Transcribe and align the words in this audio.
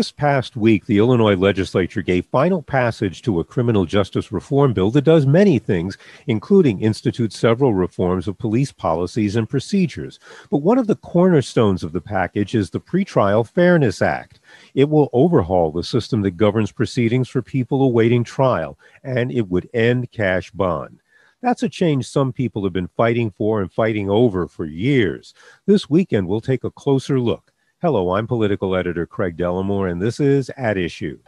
This 0.00 0.12
past 0.12 0.56
week, 0.56 0.86
the 0.86 0.96
Illinois 0.96 1.36
legislature 1.36 2.00
gave 2.00 2.24
final 2.24 2.62
passage 2.62 3.20
to 3.20 3.38
a 3.38 3.44
criminal 3.44 3.84
justice 3.84 4.32
reform 4.32 4.72
bill 4.72 4.90
that 4.92 5.02
does 5.02 5.26
many 5.26 5.58
things, 5.58 5.98
including 6.26 6.80
institute 6.80 7.34
several 7.34 7.74
reforms 7.74 8.26
of 8.26 8.38
police 8.38 8.72
policies 8.72 9.36
and 9.36 9.46
procedures. 9.46 10.18
But 10.50 10.62
one 10.62 10.78
of 10.78 10.86
the 10.86 10.96
cornerstones 10.96 11.84
of 11.84 11.92
the 11.92 12.00
package 12.00 12.54
is 12.54 12.70
the 12.70 12.80
Pretrial 12.80 13.46
Fairness 13.46 14.00
Act. 14.00 14.40
It 14.72 14.88
will 14.88 15.10
overhaul 15.12 15.70
the 15.70 15.84
system 15.84 16.22
that 16.22 16.38
governs 16.38 16.72
proceedings 16.72 17.28
for 17.28 17.42
people 17.42 17.82
awaiting 17.82 18.24
trial, 18.24 18.78
and 19.04 19.30
it 19.30 19.50
would 19.50 19.68
end 19.74 20.10
cash 20.12 20.50
bond. 20.50 21.02
That's 21.42 21.62
a 21.62 21.68
change 21.68 22.08
some 22.08 22.32
people 22.32 22.64
have 22.64 22.72
been 22.72 22.88
fighting 22.88 23.32
for 23.32 23.60
and 23.60 23.70
fighting 23.70 24.08
over 24.08 24.48
for 24.48 24.64
years. 24.64 25.34
This 25.66 25.90
weekend, 25.90 26.26
we'll 26.26 26.40
take 26.40 26.64
a 26.64 26.70
closer 26.70 27.20
look. 27.20 27.49
Hello, 27.82 28.10
I'm 28.10 28.26
political 28.26 28.76
editor 28.76 29.06
Craig 29.06 29.38
Dellimore, 29.38 29.90
and 29.90 30.02
this 30.02 30.20
is 30.20 30.50
At 30.50 30.76
Issue. 30.76 31.18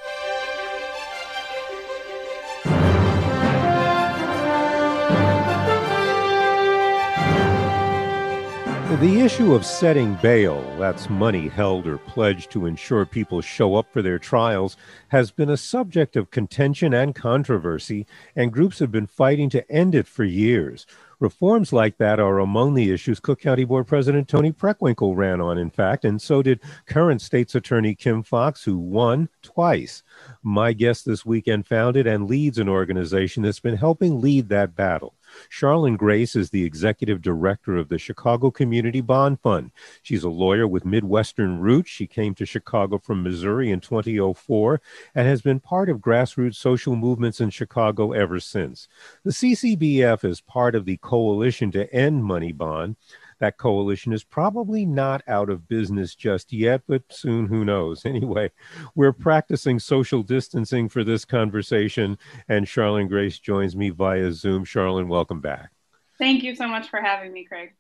The 9.01 9.21
issue 9.21 9.55
of 9.55 9.65
setting 9.65 10.15
bail, 10.17 10.63
that's 10.79 11.09
money 11.09 11.49
held 11.49 11.87
or 11.87 11.97
pledged 11.97 12.51
to 12.51 12.67
ensure 12.67 13.07
people 13.07 13.41
show 13.41 13.75
up 13.75 13.91
for 13.91 14.03
their 14.03 14.19
trials, 14.19 14.77
has 15.09 15.31
been 15.31 15.49
a 15.49 15.57
subject 15.57 16.17
of 16.17 16.31
contention 16.31 16.93
and 16.93 17.15
controversy, 17.15 18.07
and 18.37 18.53
groups 18.53 18.79
have 18.79 18.93
been 18.93 19.07
fighting 19.07 19.49
to 19.49 19.73
end 19.73 19.95
it 19.95 20.07
for 20.07 20.25
years. 20.25 20.87
Reforms 21.23 21.73
like 21.73 21.99
that 21.99 22.19
are 22.19 22.41
among 22.41 22.75
the 22.75 22.91
issues 22.91 23.21
Cook 23.21 23.39
County 23.39 23.63
Board 23.63 23.87
President 23.87 24.27
Toni 24.27 24.51
Preckwinkle 24.51 25.15
ran 25.15 25.41
on, 25.41 25.57
in 25.57 25.71
fact, 25.71 26.05
and 26.05 26.21
so 26.21 26.43
did 26.43 26.59
current 26.87 27.23
State's 27.23 27.55
Attorney 27.55 27.95
Kim 27.95 28.25
Foxx, 28.25 28.65
who 28.65 28.77
won 28.77 29.29
twice. 29.41 30.03
My 30.43 30.73
guest 30.73 31.07
this 31.07 31.25
weekend 31.25 31.69
founded 31.69 32.09
and 32.09 32.29
leads 32.29 32.59
an 32.59 32.69
organization 32.69 33.45
that's 33.45 33.61
been 33.61 33.77
helping 33.77 34.21
lead 34.21 34.49
that 34.49 34.75
battle. 34.75 35.15
Sharlyn 35.51 35.97
Grace 35.97 36.37
is 36.37 36.51
the 36.51 36.65
executive 36.65 37.23
director 37.23 37.77
of 37.77 37.89
the 37.89 37.99
Chicago 37.99 38.51
Community 38.51 39.01
Bond 39.01 39.41
Fund. 39.41 39.71
She's 40.03 40.25
a 40.25 40.29
lawyer 40.29 40.67
with 40.67 40.85
Midwestern 40.85 41.59
roots. 41.61 41.91
She 41.91 42.07
came 42.07 42.35
to 42.35 42.47
Chicago 42.47 42.99
from 42.99 43.23
Missouri 43.23 43.71
in 43.71 43.81
2004 43.81 44.81
and 45.15 45.27
has 45.27 45.43
been 45.43 45.61
part 45.61 45.89
of 45.89 45.99
grassroots 45.99 46.57
social 46.57 46.97
movements 46.97 47.41
in 47.41 47.51
Chicago 47.51 48.13
ever 48.13 48.41
since. 48.41 48.89
The 49.25 49.31
CCBF 49.31 50.25
is 50.25 50.41
part 50.41 50.75
of 50.75 50.85
the 50.85 50.97
Coalition 50.99 51.71
to 51.73 51.93
End 51.93 52.25
Money 52.25 52.53
Bond, 52.53 52.97
that 53.43 53.59
coalition 53.59 54.13
is 54.13 54.23
probably 54.23 54.87
not 54.87 55.21
out 55.27 55.51
of 55.51 55.67
business 55.67 56.15
just 56.15 56.53
yet, 56.53 56.81
but 56.87 57.03
soon, 57.11 57.47
who 57.47 57.65
knows? 57.65 58.05
Anyway, 58.13 58.51
we're 58.95 59.13
practicing 59.13 59.79
social 59.79 60.23
distancing 60.23 60.89
for 60.89 61.03
this 61.03 61.25
conversation, 61.25 62.19
and 62.49 62.67
Charlene 62.67 63.09
Grace 63.09 63.39
joins 63.39 63.75
me 63.75 63.89
via 63.89 64.31
Zoom. 64.33 64.65
Charlene, 64.65 65.09
welcome 65.09 65.41
back. 65.41 65.71
Thank 66.19 66.45
you 66.45 66.55
so 66.55 66.69
much 66.69 66.89
for 66.89 67.01
having 67.01 67.33
me, 67.33 67.45
Craig. 67.45 67.73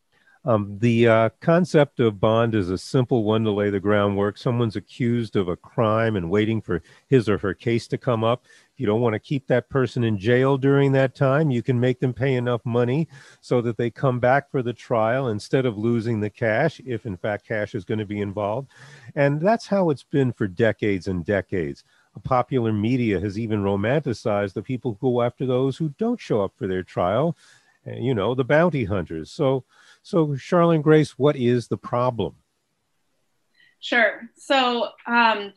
Um, 0.44 0.78
the 0.80 1.06
uh, 1.06 1.28
concept 1.40 2.00
of 2.00 2.18
bond 2.18 2.54
is 2.54 2.70
a 2.70 2.78
simple 2.78 3.22
one 3.22 3.44
to 3.44 3.52
lay 3.52 3.70
the 3.70 3.78
groundwork. 3.78 4.38
Someone's 4.38 4.74
accused 4.74 5.36
of 5.36 5.48
a 5.48 5.56
crime 5.56 6.16
and 6.16 6.30
waiting 6.30 6.60
for 6.60 6.82
his 7.06 7.28
or 7.28 7.38
her 7.38 7.54
case 7.54 7.86
to 7.88 7.98
come 7.98 8.24
up. 8.24 8.46
You 8.82 8.86
don't 8.86 9.00
want 9.00 9.12
to 9.12 9.20
keep 9.20 9.46
that 9.46 9.68
person 9.68 10.02
in 10.02 10.18
jail 10.18 10.56
during 10.58 10.90
that 10.90 11.14
time, 11.14 11.52
you 11.52 11.62
can 11.62 11.78
make 11.78 12.00
them 12.00 12.12
pay 12.12 12.34
enough 12.34 12.62
money 12.64 13.06
so 13.40 13.60
that 13.60 13.76
they 13.76 13.90
come 13.90 14.18
back 14.18 14.50
for 14.50 14.60
the 14.60 14.72
trial 14.72 15.28
instead 15.28 15.66
of 15.66 15.78
losing 15.78 16.18
the 16.18 16.28
cash, 16.28 16.80
if 16.84 17.06
in 17.06 17.16
fact 17.16 17.46
cash 17.46 17.76
is 17.76 17.84
going 17.84 18.00
to 18.00 18.04
be 18.04 18.20
involved. 18.20 18.72
And 19.14 19.40
that's 19.40 19.68
how 19.68 19.90
it's 19.90 20.02
been 20.02 20.32
for 20.32 20.48
decades 20.48 21.06
and 21.06 21.24
decades. 21.24 21.84
Popular 22.24 22.72
media 22.72 23.20
has 23.20 23.38
even 23.38 23.62
romanticized 23.62 24.54
the 24.54 24.64
people 24.64 24.98
who 25.00 25.12
go 25.12 25.22
after 25.22 25.46
those 25.46 25.76
who 25.76 25.90
don't 25.90 26.20
show 26.20 26.42
up 26.42 26.52
for 26.56 26.66
their 26.66 26.82
trial, 26.82 27.36
eh, 27.86 27.98
you 28.00 28.16
know, 28.16 28.34
the 28.34 28.42
bounty 28.42 28.86
hunters. 28.86 29.30
So, 29.30 29.62
so, 30.02 30.26
Sharlyn 30.30 30.82
Grace, 30.82 31.16
what 31.16 31.36
is 31.36 31.68
the 31.68 31.78
problem? 31.78 32.34
Sure. 33.82 34.22
So, 34.36 34.88
um, 35.06 35.52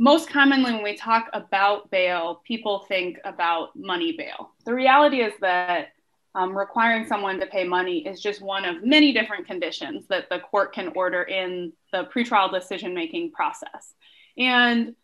most 0.00 0.30
commonly 0.30 0.72
when 0.72 0.82
we 0.82 0.96
talk 0.96 1.28
about 1.34 1.90
bail, 1.90 2.40
people 2.46 2.86
think 2.88 3.18
about 3.22 3.76
money 3.76 4.12
bail. 4.16 4.52
The 4.64 4.72
reality 4.72 5.20
is 5.20 5.34
that 5.42 5.88
um, 6.34 6.56
requiring 6.56 7.06
someone 7.06 7.38
to 7.38 7.44
pay 7.44 7.64
money 7.64 8.06
is 8.06 8.18
just 8.18 8.40
one 8.40 8.64
of 8.64 8.82
many 8.82 9.12
different 9.12 9.46
conditions 9.46 10.06
that 10.08 10.30
the 10.30 10.38
court 10.38 10.72
can 10.72 10.90
order 10.96 11.24
in 11.24 11.74
the 11.92 12.04
pretrial 12.04 12.50
decision 12.50 12.94
making 12.94 13.32
process. 13.32 13.92
And 14.38 14.94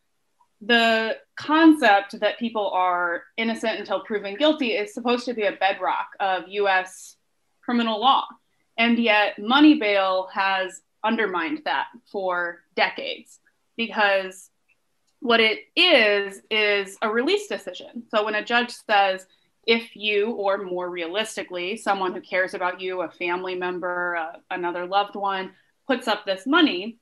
the 0.62 1.18
concept 1.38 2.18
that 2.20 2.38
people 2.38 2.70
are 2.70 3.24
innocent 3.36 3.78
until 3.78 4.00
proven 4.00 4.34
guilty 4.34 4.68
is 4.68 4.94
supposed 4.94 5.26
to 5.26 5.34
be 5.34 5.42
a 5.42 5.52
bedrock 5.52 6.08
of 6.20 6.44
US 6.48 7.16
criminal 7.62 8.00
law. 8.00 8.24
And 8.78 8.98
yet, 8.98 9.38
money 9.38 9.74
bail 9.74 10.30
has 10.32 10.80
undermined 11.04 11.60
that 11.66 11.88
for 12.10 12.62
decades 12.74 13.40
because 13.76 14.48
what 15.26 15.40
it 15.40 15.64
is 15.74 16.40
is 16.50 16.96
a 17.02 17.10
release 17.10 17.48
decision. 17.48 18.04
So 18.10 18.24
when 18.24 18.34
a 18.34 18.44
judge 18.44 18.72
says, 18.88 19.26
if 19.66 19.96
you, 19.96 20.30
or 20.32 20.58
more 20.58 20.88
realistically, 20.88 21.76
someone 21.76 22.12
who 22.12 22.20
cares 22.20 22.54
about 22.54 22.80
you, 22.80 23.02
a 23.02 23.10
family 23.10 23.56
member, 23.56 24.16
uh, 24.16 24.38
another 24.50 24.86
loved 24.86 25.16
one, 25.16 25.52
puts 25.86 26.06
up 26.06 26.24
this 26.24 26.46
money, 26.46 26.98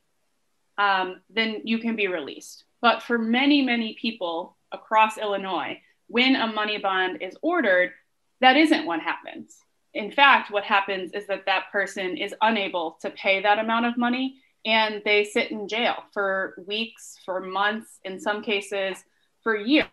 um, 0.79 1.21
then 1.29 1.61
you 1.65 1.79
can 1.79 1.97
be 1.97 2.09
released. 2.09 2.65
But 2.81 3.03
for 3.03 3.19
many, 3.19 3.63
many 3.63 3.95
people 4.01 4.57
across 4.73 5.19
Illinois, 5.19 5.81
when 6.07 6.37
a 6.37 6.47
money 6.47 6.79
bond 6.79 7.23
is 7.23 7.37
ordered, 7.43 7.93
that 8.41 8.57
isn't 8.57 8.87
what 8.87 9.01
happens 9.01 9.59
in 9.95 10.11
fact, 10.11 10.51
what 10.51 10.65
happens 10.65 11.13
is 11.13 11.27
that 11.29 11.47
that 11.47 11.71
person 11.71 12.17
is 12.17 12.35
unable 12.43 12.99
to 13.01 13.11
pay 13.11 13.41
that 13.43 13.61
amount 13.61 13.87
of 13.87 13.97
money 13.97 14.41
and 14.65 15.03
they 15.05 15.25
sit 15.25 15.51
in 15.51 15.69
jail 15.69 16.05
for 16.13 16.55
weeks, 16.67 17.19
for 17.25 17.41
months, 17.41 18.01
in 18.05 18.19
some 18.19 18.43
cases, 18.43 19.05
for 19.43 19.57
years. 19.57 19.91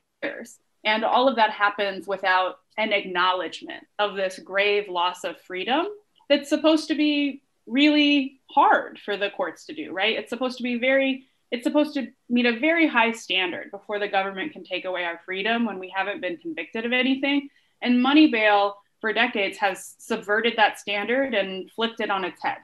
And 0.83 1.03
all 1.03 1.27
of 1.27 1.35
that 1.35 1.51
happens 1.51 2.07
without 2.07 2.55
an 2.77 2.93
acknowledgement 2.93 3.85
of 3.99 4.15
this 4.15 4.39
grave 4.39 4.89
loss 4.89 5.23
of 5.23 5.39
freedom 5.41 5.87
that's 6.29 6.49
supposed 6.49 6.87
to 6.87 6.95
be 6.95 7.43
really 7.67 8.39
hard 8.49 8.97
for 8.99 9.17
the 9.17 9.29
courts 9.29 9.65
to 9.65 9.73
do, 9.73 9.91
right? 9.91 10.17
It's 10.17 10.29
supposed 10.29 10.57
to 10.57 10.63
be 10.63 10.79
very, 10.79 11.25
it's 11.51 11.63
supposed 11.63 11.93
to 11.95 12.07
meet 12.29 12.45
a 12.45 12.59
very 12.59 12.87
high 12.87 13.11
standard 13.11 13.69
before 13.71 13.99
the 13.99 14.07
government 14.07 14.53
can 14.53 14.63
take 14.63 14.85
away 14.85 15.03
our 15.03 15.19
freedom 15.25 15.65
when 15.65 15.79
we 15.79 15.93
haven't 15.95 16.21
been 16.21 16.37
convicted 16.37 16.85
of 16.85 16.93
anything. 16.93 17.49
And 17.81 18.01
money 18.01 18.27
bail 18.27 18.77
for 19.01 19.11
decades 19.13 19.57
has 19.57 19.95
subverted 19.99 20.53
that 20.57 20.79
standard 20.79 21.33
and 21.33 21.69
flipped 21.71 21.99
it 21.99 22.09
on 22.09 22.23
its 22.23 22.41
head. 22.41 22.57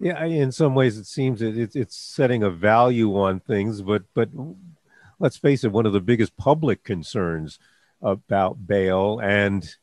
Yeah, 0.00 0.24
in 0.24 0.52
some 0.52 0.74
ways, 0.74 0.98
it 0.98 1.06
seems 1.06 1.40
it's, 1.40 1.76
it's 1.76 1.96
setting 1.96 2.42
a 2.42 2.50
value 2.50 3.16
on 3.16 3.40
things, 3.40 3.80
but 3.82 4.02
but 4.14 4.28
let's 5.18 5.36
face 5.36 5.64
it, 5.64 5.72
one 5.72 5.86
of 5.86 5.92
the 5.92 6.00
biggest 6.00 6.36
public 6.36 6.82
concerns 6.82 7.58
about 8.02 8.66
bail 8.66 9.20
and 9.22 9.76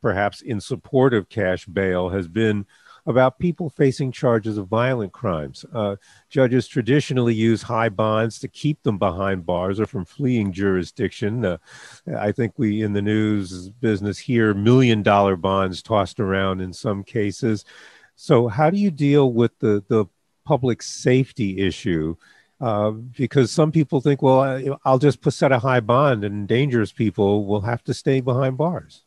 perhaps 0.00 0.42
in 0.42 0.60
support 0.60 1.14
of 1.14 1.28
cash 1.28 1.66
bail 1.66 2.10
has 2.10 2.28
been 2.28 2.66
about 3.06 3.38
people 3.38 3.68
facing 3.68 4.10
charges 4.10 4.56
of 4.56 4.66
violent 4.66 5.12
crimes. 5.12 5.64
Uh, 5.74 5.96
judges 6.30 6.66
traditionally 6.66 7.34
use 7.34 7.62
high 7.62 7.88
bonds 7.88 8.38
to 8.38 8.48
keep 8.48 8.82
them 8.82 8.98
behind 8.98 9.44
bars 9.44 9.78
or 9.78 9.86
from 9.86 10.04
fleeing 10.04 10.52
jurisdiction. 10.52 11.44
Uh, 11.44 11.58
I 12.18 12.32
think 12.32 12.54
we 12.56 12.82
in 12.82 12.94
the 12.94 13.02
news 13.02 13.68
business 13.68 14.18
hear 14.18 14.54
million 14.54 15.02
dollar 15.02 15.36
bonds 15.36 15.82
tossed 15.82 16.18
around 16.18 16.60
in 16.60 16.72
some 16.72 17.04
cases. 17.04 17.64
So, 18.16 18.48
how 18.48 18.70
do 18.70 18.78
you 18.78 18.90
deal 18.90 19.32
with 19.32 19.58
the, 19.58 19.84
the 19.88 20.06
public 20.44 20.82
safety 20.82 21.58
issue? 21.58 22.16
Uh, 22.60 22.92
because 22.92 23.50
some 23.50 23.72
people 23.72 24.00
think, 24.00 24.22
well, 24.22 24.78
I'll 24.84 24.98
just 24.98 25.20
put 25.20 25.34
set 25.34 25.52
a 25.52 25.58
high 25.58 25.80
bond, 25.80 26.24
and 26.24 26.46
dangerous 26.46 26.92
people 26.92 27.46
will 27.46 27.60
have 27.62 27.82
to 27.84 27.94
stay 27.94 28.20
behind 28.20 28.56
bars. 28.56 29.02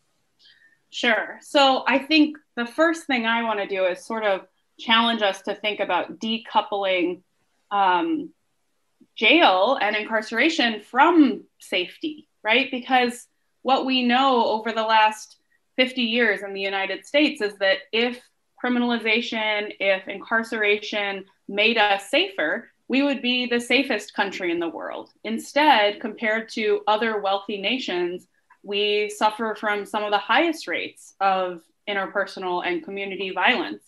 Sure. 0.89 1.39
So 1.41 1.83
I 1.87 1.99
think 1.99 2.37
the 2.55 2.65
first 2.65 3.07
thing 3.07 3.25
I 3.25 3.43
want 3.43 3.59
to 3.59 3.67
do 3.67 3.85
is 3.85 4.05
sort 4.05 4.23
of 4.23 4.41
challenge 4.79 5.21
us 5.21 5.41
to 5.43 5.55
think 5.55 5.79
about 5.79 6.19
decoupling 6.19 7.21
um, 7.71 8.31
jail 9.15 9.77
and 9.81 9.95
incarceration 9.95 10.81
from 10.81 11.43
safety, 11.59 12.27
right? 12.43 12.69
Because 12.69 13.27
what 13.63 13.85
we 13.85 14.03
know 14.03 14.45
over 14.45 14.71
the 14.71 14.83
last 14.83 15.37
50 15.77 16.01
years 16.01 16.41
in 16.41 16.53
the 16.53 16.61
United 16.61 17.05
States 17.05 17.41
is 17.41 17.57
that 17.57 17.79
if 17.91 18.21
criminalization, 18.63 19.73
if 19.79 20.07
incarceration 20.07 21.25
made 21.47 21.77
us 21.77 22.09
safer, 22.09 22.69
we 22.87 23.03
would 23.03 23.21
be 23.21 23.45
the 23.45 23.59
safest 23.59 24.13
country 24.13 24.51
in 24.51 24.59
the 24.59 24.69
world. 24.69 25.11
Instead, 25.23 25.99
compared 25.99 26.49
to 26.49 26.81
other 26.87 27.19
wealthy 27.19 27.59
nations, 27.61 28.27
we 28.63 29.09
suffer 29.09 29.55
from 29.59 29.85
some 29.85 30.03
of 30.03 30.11
the 30.11 30.17
highest 30.17 30.67
rates 30.67 31.13
of 31.19 31.61
interpersonal 31.87 32.65
and 32.65 32.83
community 32.83 33.31
violence. 33.31 33.83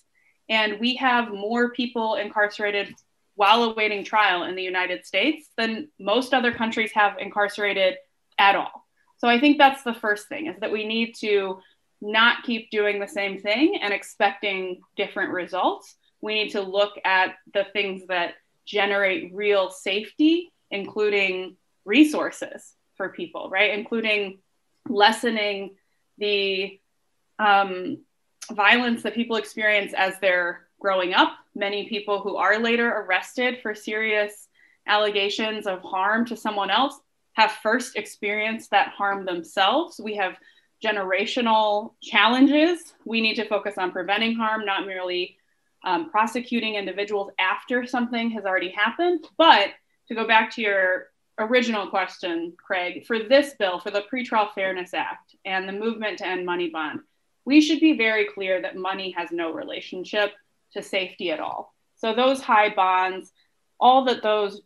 And 0.50 0.80
we 0.80 0.96
have 0.96 1.32
more 1.32 1.72
people 1.72 2.16
incarcerated 2.16 2.94
while 3.36 3.64
awaiting 3.64 4.04
trial 4.04 4.44
in 4.44 4.56
the 4.56 4.64
United 4.64 5.06
States 5.06 5.50
than 5.56 5.90
most 6.00 6.34
other 6.34 6.52
countries 6.52 6.92
have 6.92 7.18
incarcerated 7.20 7.96
at 8.38 8.56
all. 8.56 8.86
So 9.18 9.28
I 9.28 9.40
think 9.40 9.58
that's 9.58 9.84
the 9.84 9.94
first 9.94 10.28
thing 10.28 10.48
is 10.48 10.60
that 10.60 10.72
we 10.72 10.86
need 10.86 11.14
to 11.20 11.60
not 12.02 12.44
keep 12.44 12.70
doing 12.72 13.00
the 13.00 13.08
same 13.08 13.40
thing 13.40 13.80
and 13.82 13.94
expecting 13.94 14.82
different 14.96 15.32
results. 15.32 15.96
We 16.22 16.34
need 16.34 16.52
to 16.52 16.62
look 16.62 16.94
at 17.04 17.36
the 17.54 17.66
things 17.74 18.08
that 18.08 18.36
generate 18.66 19.34
real 19.34 19.70
safety, 19.70 20.52
including 20.72 21.58
resources 21.86 22.74
for 22.96 23.10
people, 23.10 23.50
right? 23.50 23.78
Including 23.78 24.40
lessening 24.88 25.76
the 26.18 26.80
um, 27.38 28.00
violence 28.52 29.04
that 29.04 29.16
people 29.16 29.38
experience 29.38 29.94
as 29.94 30.20
they're 30.20 30.68
growing 30.80 31.14
up. 31.14 31.34
Many 31.56 31.90
people 31.90 32.22
who 32.22 32.38
are 32.38 32.60
later 32.60 32.88
arrested 32.88 33.60
for 33.62 33.74
serious 33.76 34.48
allegations 34.88 35.68
of 35.68 35.82
harm 35.82 36.26
to 36.26 36.36
someone 36.36 36.70
else 36.70 37.00
have 37.34 37.52
first 37.52 37.96
experienced 37.96 38.72
that 38.72 38.90
harm 38.90 39.26
themselves. 39.26 40.00
We 40.04 40.16
have 40.16 40.36
generational 40.84 41.94
challenges. 42.02 42.94
We 43.06 43.22
need 43.22 43.36
to 43.36 43.48
focus 43.48 43.78
on 43.78 43.92
preventing 43.92 44.36
harm, 44.36 44.66
not 44.66 44.86
merely 44.86 45.38
um, 45.84 46.10
prosecuting 46.10 46.76
individuals 46.76 47.32
after 47.40 47.86
something 47.86 48.32
has 48.32 48.46
already 48.46 48.70
happened. 48.70 49.26
But 49.38 49.70
to 50.08 50.16
go 50.16 50.28
back 50.28 50.54
to 50.56 50.62
your 50.62 51.08
original 51.38 51.88
question, 51.88 52.54
Craig, 52.58 53.06
for 53.06 53.20
this 53.20 53.54
bill, 53.58 53.80
for 53.80 53.92
the 53.92 54.04
Pretrial 54.12 54.54
Fairness 54.54 54.94
Act 54.94 55.36
and 55.46 55.68
the 55.68 55.74
movement 55.74 56.20
to 56.20 56.28
end 56.28 56.46
money 56.46 56.70
bond, 56.70 57.00
we 57.46 57.62
should 57.62 57.80
be 57.80 57.98
very 57.98 58.26
clear 58.26 58.62
that 58.62 58.76
money 58.76 59.12
has 59.12 59.32
no 59.32 59.52
relationship 59.52 60.34
to 60.74 60.84
safety 60.84 61.32
at 61.32 61.40
all. 61.40 61.74
So 61.96 62.14
those 62.14 62.42
high 62.42 62.74
bonds, 62.74 63.32
all 63.80 64.06
that 64.06 64.22
those 64.22 64.62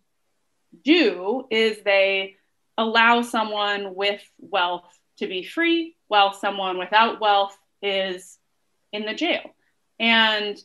do 0.83 1.45
is 1.51 1.77
they 1.83 2.35
allow 2.77 3.21
someone 3.21 3.95
with 3.95 4.21
wealth 4.39 4.89
to 5.17 5.27
be 5.27 5.43
free 5.43 5.95
while 6.13 6.31
someone 6.31 6.77
without 6.77 7.19
wealth 7.19 7.57
is 7.81 8.37
in 8.91 9.03
the 9.03 9.15
jail. 9.15 9.41
And 9.99 10.55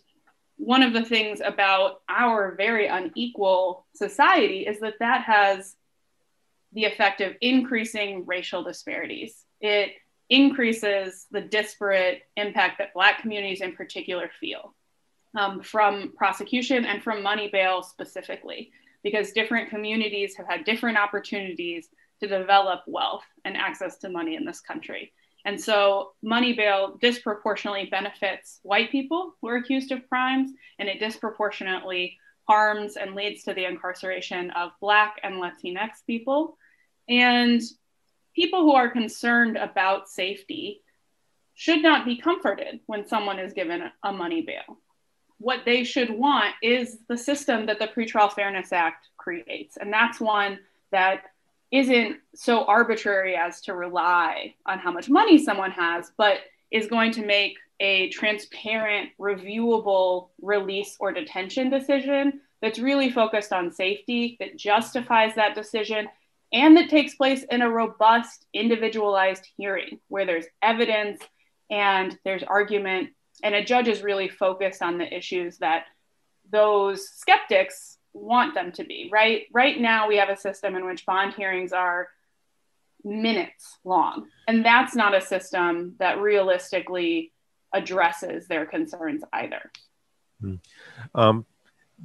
one 0.58 0.82
of 0.82 0.92
the 0.92 1.06
things 1.06 1.40
about 1.42 2.02
our 2.06 2.54
very 2.54 2.86
unequal 2.86 3.86
society 3.94 4.66
is 4.66 4.78
that 4.80 4.98
that 5.00 5.22
has 5.22 5.74
the 6.74 6.84
effect 6.84 7.22
of 7.22 7.32
increasing 7.40 8.26
racial 8.26 8.62
disparities. 8.62 9.42
It 9.58 9.92
increases 10.28 11.24
the 11.30 11.40
disparate 11.40 12.24
impact 12.36 12.76
that 12.76 12.92
Black 12.92 13.22
communities 13.22 13.62
in 13.62 13.72
particular 13.72 14.30
feel 14.38 14.74
um, 15.34 15.62
from 15.62 16.12
prosecution 16.14 16.84
and 16.84 17.02
from 17.02 17.22
money 17.22 17.48
bail 17.50 17.82
specifically, 17.82 18.70
because 19.02 19.32
different 19.32 19.70
communities 19.70 20.36
have 20.36 20.46
had 20.46 20.66
different 20.66 20.98
opportunities 20.98 21.88
to 22.20 22.28
develop 22.28 22.82
wealth 22.86 23.24
and 23.46 23.56
access 23.56 23.96
to 23.96 24.10
money 24.10 24.36
in 24.36 24.44
this 24.44 24.60
country. 24.60 25.10
And 25.44 25.60
so 25.60 26.12
money 26.22 26.52
bail 26.52 26.98
disproportionately 27.00 27.86
benefits 27.86 28.60
white 28.62 28.90
people 28.90 29.34
who 29.40 29.48
are 29.48 29.56
accused 29.56 29.92
of 29.92 30.08
crimes, 30.08 30.50
and 30.78 30.88
it 30.88 31.00
disproportionately 31.00 32.18
harms 32.48 32.96
and 32.96 33.14
leads 33.14 33.44
to 33.44 33.54
the 33.54 33.64
incarceration 33.64 34.50
of 34.52 34.72
Black 34.80 35.16
and 35.22 35.36
Latinx 35.36 36.04
people. 36.06 36.56
And 37.08 37.62
people 38.34 38.62
who 38.62 38.74
are 38.74 38.90
concerned 38.90 39.56
about 39.56 40.08
safety 40.08 40.82
should 41.54 41.82
not 41.82 42.04
be 42.04 42.16
comforted 42.16 42.80
when 42.86 43.06
someone 43.06 43.38
is 43.38 43.52
given 43.52 43.90
a 44.02 44.12
money 44.12 44.42
bail. 44.42 44.78
What 45.38 45.64
they 45.64 45.84
should 45.84 46.10
want 46.10 46.54
is 46.62 46.98
the 47.08 47.18
system 47.18 47.66
that 47.66 47.78
the 47.78 47.88
Pretrial 47.88 48.32
Fairness 48.32 48.72
Act 48.72 49.08
creates. 49.16 49.76
And 49.76 49.92
that's 49.92 50.20
one 50.20 50.58
that 50.90 51.22
isn't 51.70 52.16
so 52.34 52.64
arbitrary 52.64 53.36
as 53.36 53.60
to 53.62 53.74
rely 53.74 54.54
on 54.66 54.78
how 54.78 54.90
much 54.90 55.08
money 55.10 55.38
someone 55.38 55.70
has, 55.70 56.12
but 56.16 56.38
is 56.70 56.86
going 56.86 57.12
to 57.12 57.24
make 57.24 57.56
a 57.80 58.08
transparent, 58.10 59.10
reviewable 59.20 60.30
release 60.40 60.96
or 60.98 61.12
detention 61.12 61.70
decision 61.70 62.40
that's 62.60 62.78
really 62.78 63.10
focused 63.10 63.52
on 63.52 63.70
safety, 63.70 64.36
that 64.40 64.56
justifies 64.56 65.34
that 65.34 65.54
decision, 65.54 66.08
and 66.52 66.76
that 66.76 66.88
takes 66.88 67.14
place 67.14 67.44
in 67.50 67.62
a 67.62 67.70
robust, 67.70 68.46
individualized 68.52 69.46
hearing 69.56 70.00
where 70.08 70.26
there's 70.26 70.46
evidence 70.62 71.20
and 71.70 72.18
there's 72.24 72.42
argument, 72.42 73.10
and 73.44 73.54
a 73.54 73.64
judge 73.64 73.88
is 73.88 74.02
really 74.02 74.28
focused 74.28 74.82
on 74.82 74.98
the 74.98 75.16
issues 75.16 75.58
that 75.58 75.84
those 76.50 77.08
skeptics 77.10 77.97
want 78.12 78.54
them 78.54 78.72
to 78.72 78.84
be. 78.84 79.08
Right, 79.12 79.44
right 79.52 79.80
now 79.80 80.08
we 80.08 80.16
have 80.16 80.28
a 80.28 80.36
system 80.36 80.74
in 80.74 80.86
which 80.86 81.06
bond 81.06 81.34
hearings 81.34 81.72
are 81.72 82.08
minutes 83.04 83.78
long, 83.84 84.26
and 84.46 84.64
that's 84.64 84.94
not 84.94 85.14
a 85.14 85.20
system 85.20 85.94
that 85.98 86.20
realistically 86.20 87.32
addresses 87.72 88.46
their 88.48 88.66
concerns 88.66 89.22
either. 89.32 89.70
Hmm. 90.40 90.54
Um, 91.14 91.46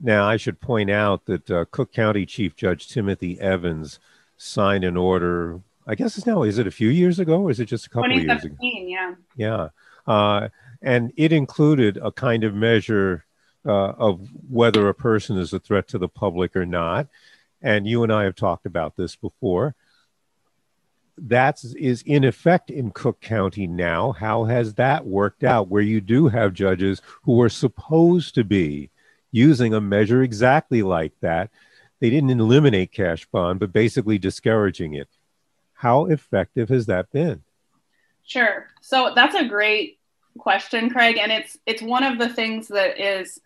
now, 0.02 0.28
I 0.28 0.38
should 0.38 0.60
point 0.60 0.90
out 0.90 1.26
that 1.26 1.52
uh, 1.52 1.66
Cook 1.72 1.94
County 1.94 2.26
Chief 2.26 2.56
Judge 2.56 2.88
Timothy 2.88 3.40
Evans 3.40 4.00
signed 4.38 4.84
an 4.84 4.98
order. 4.98 5.62
I 5.86 5.96
guess 5.96 6.18
it's 6.18 6.26
now. 6.26 6.44
Is 6.44 6.58
it 6.58 6.68
a 6.68 6.72
few 6.72 6.90
years 6.90 7.20
ago, 7.20 7.42
or 7.42 7.52
is 7.52 7.60
it 7.60 7.66
just 7.66 7.86
a 7.86 7.90
couple 7.90 8.12
of 8.12 8.24
years 8.24 8.44
ago? 8.44 8.56
Yeah. 8.62 9.14
Yeah, 9.36 9.70
uh, 10.08 10.50
and 10.82 11.14
it 11.16 11.32
included 11.32 11.98
a 11.98 12.12
kind 12.12 12.44
of 12.44 12.56
measure 12.56 13.26
uh, 13.66 13.92
of 13.92 14.28
whether 14.50 14.88
a 14.88 14.94
person 14.94 15.38
is 15.38 15.54
a 15.54 15.60
threat 15.60 15.88
to 15.90 15.98
the 15.98 16.08
public 16.08 16.56
or 16.56 16.66
not. 16.66 17.08
And 17.62 17.88
you 17.88 18.04
and 18.04 18.12
I 18.12 18.24
have 18.24 18.36
talked 18.36 18.66
about 18.66 18.96
this 18.96 19.16
before. 19.16 19.76
That 21.18 21.64
is 21.64 22.02
in 22.02 22.24
effect 22.24 22.70
in 22.70 22.92
Cook 22.92 23.22
County 23.22 23.68
now. 23.68 24.12
How 24.12 24.46
has 24.46 24.74
that 24.76 25.06
worked 25.06 25.44
out 25.44 25.70
where 25.70 25.82
you 25.82 26.02
do 26.02 26.28
have 26.28 26.54
judges 26.54 27.02
who 27.24 27.40
are 27.42 27.50
supposed 27.50 28.36
to 28.36 28.44
be 28.44 28.90
using 29.32 29.74
a 29.74 29.82
measure 29.82 30.24
exactly 30.24 30.82
like 30.82 31.14
that? 31.22 31.52
They 32.00 32.10
didn't 32.10 32.32
eliminate 32.32 32.92
cash 32.92 33.26
bond, 33.28 33.60
but 33.60 33.72
basically 33.72 34.18
discouraging 34.18 34.96
it. 34.96 35.08
How 35.74 36.08
effective 36.08 36.70
has 36.70 36.88
that 36.88 37.12
been? 37.12 37.44
Sure. 38.26 38.68
So 38.82 39.14
that's 39.16 39.36
a 39.36 39.46
great 39.46 40.00
question, 40.38 40.90
Craig, 40.90 41.18
and 41.18 41.32
it's 41.32 41.58
it's 41.66 41.82
one 41.82 42.04
of 42.04 42.18
the 42.18 42.30
things 42.30 42.68
that 42.70 43.00
is 43.00 43.40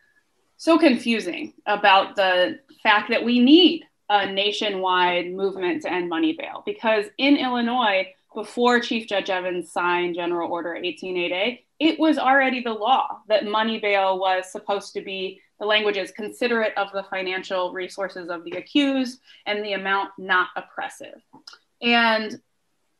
so 0.57 0.77
confusing 0.77 1.53
about 1.65 2.15
the 2.15 2.59
fact 2.83 3.09
that 3.09 3.23
we 3.23 3.39
need 3.39 3.83
a 4.09 4.31
nationwide 4.31 5.31
movement 5.31 5.83
to 5.83 5.91
end 5.91 6.09
money 6.09 6.33
bail 6.33 6.63
because 6.65 7.05
in 7.17 7.37
Illinois, 7.37 8.07
before 8.33 8.79
Chief 8.79 9.07
Judge 9.07 9.29
Evans 9.29 9.71
signed 9.71 10.15
General 10.15 10.51
Order 10.51 10.77
188A, 10.81 11.59
it 11.79 11.99
was 11.99 12.17
already 12.17 12.61
the 12.61 12.73
law 12.73 13.19
that 13.27 13.45
money 13.45 13.79
bail 13.79 14.19
was 14.19 14.51
supposed 14.51 14.93
to 14.93 15.01
be 15.01 15.39
the 15.59 15.65
language 15.65 15.97
is 15.97 16.11
considerate 16.11 16.73
of 16.77 16.91
the 16.93 17.03
financial 17.03 17.73
resources 17.73 18.29
of 18.29 18.43
the 18.43 18.51
accused 18.51 19.19
and 19.45 19.63
the 19.63 19.73
amount 19.73 20.11
not 20.17 20.49
oppressive. 20.55 21.21
And 21.81 22.39